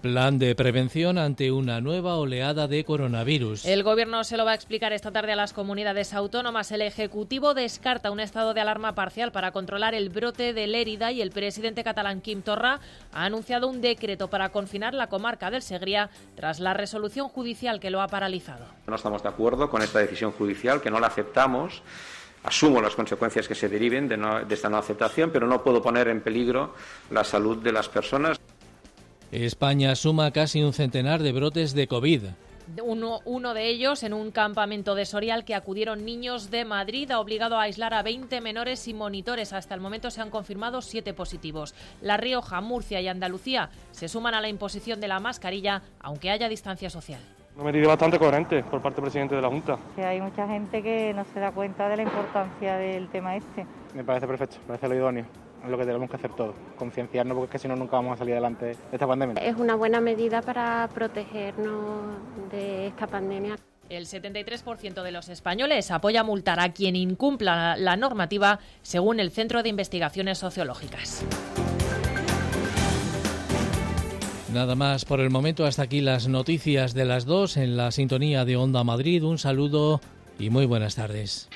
[0.08, 3.66] Plan de prevención ante una nueva oleada de coronavirus.
[3.66, 6.72] El Gobierno se lo va a explicar esta tarde a las comunidades autónomas.
[6.72, 11.22] El Ejecutivo descarta un estado de alarma parcial para controlar el brote de Lérida y
[11.22, 12.80] el presidente catalán Quim Torra
[13.12, 17.89] ha anunciado un decreto para confinar la comarca del Segría tras la resolución judicial que
[17.89, 18.66] lo ha paralizado.
[18.88, 21.84] No estamos de acuerdo con esta decisión judicial, que no la aceptamos.
[22.43, 26.08] Asumo las consecuencias que se deriven de, de esta no aceptación, pero no puedo poner
[26.08, 26.76] en peligro
[27.12, 28.39] la salud de las personas.
[29.32, 32.23] España suma casi un centenar de brotes de COVID.
[32.82, 37.19] Uno, uno, de ellos en un campamento de Sorial que acudieron niños de Madrid ha
[37.19, 39.53] obligado a aislar a 20 menores y monitores.
[39.53, 41.75] Hasta el momento se han confirmado siete positivos.
[42.01, 46.49] La Rioja, Murcia y Andalucía se suman a la imposición de la mascarilla, aunque haya
[46.49, 47.21] distancia social.
[47.55, 49.78] Una medida bastante coherente por parte del presidente de la Junta.
[49.95, 53.65] Que hay mucha gente que no se da cuenta de la importancia del tema este.
[53.93, 55.47] Me parece perfecto, me parece lo idóneo.
[55.64, 58.14] Es lo que tenemos que hacer todos, concienciarnos porque es que si no nunca vamos
[58.14, 59.41] a salir adelante de esta pandemia.
[59.41, 62.18] Es una buena medida para protegernos
[62.51, 63.55] de esta pandemia.
[63.89, 69.64] El 73% de los españoles apoya multar a quien incumpla la normativa, según el Centro
[69.64, 71.26] de Investigaciones Sociológicas.
[74.53, 78.43] Nada más por el momento, hasta aquí las noticias de las dos en la sintonía
[78.43, 79.24] de Onda Madrid.
[79.24, 80.01] Un saludo
[80.39, 81.49] y muy buenas tardes.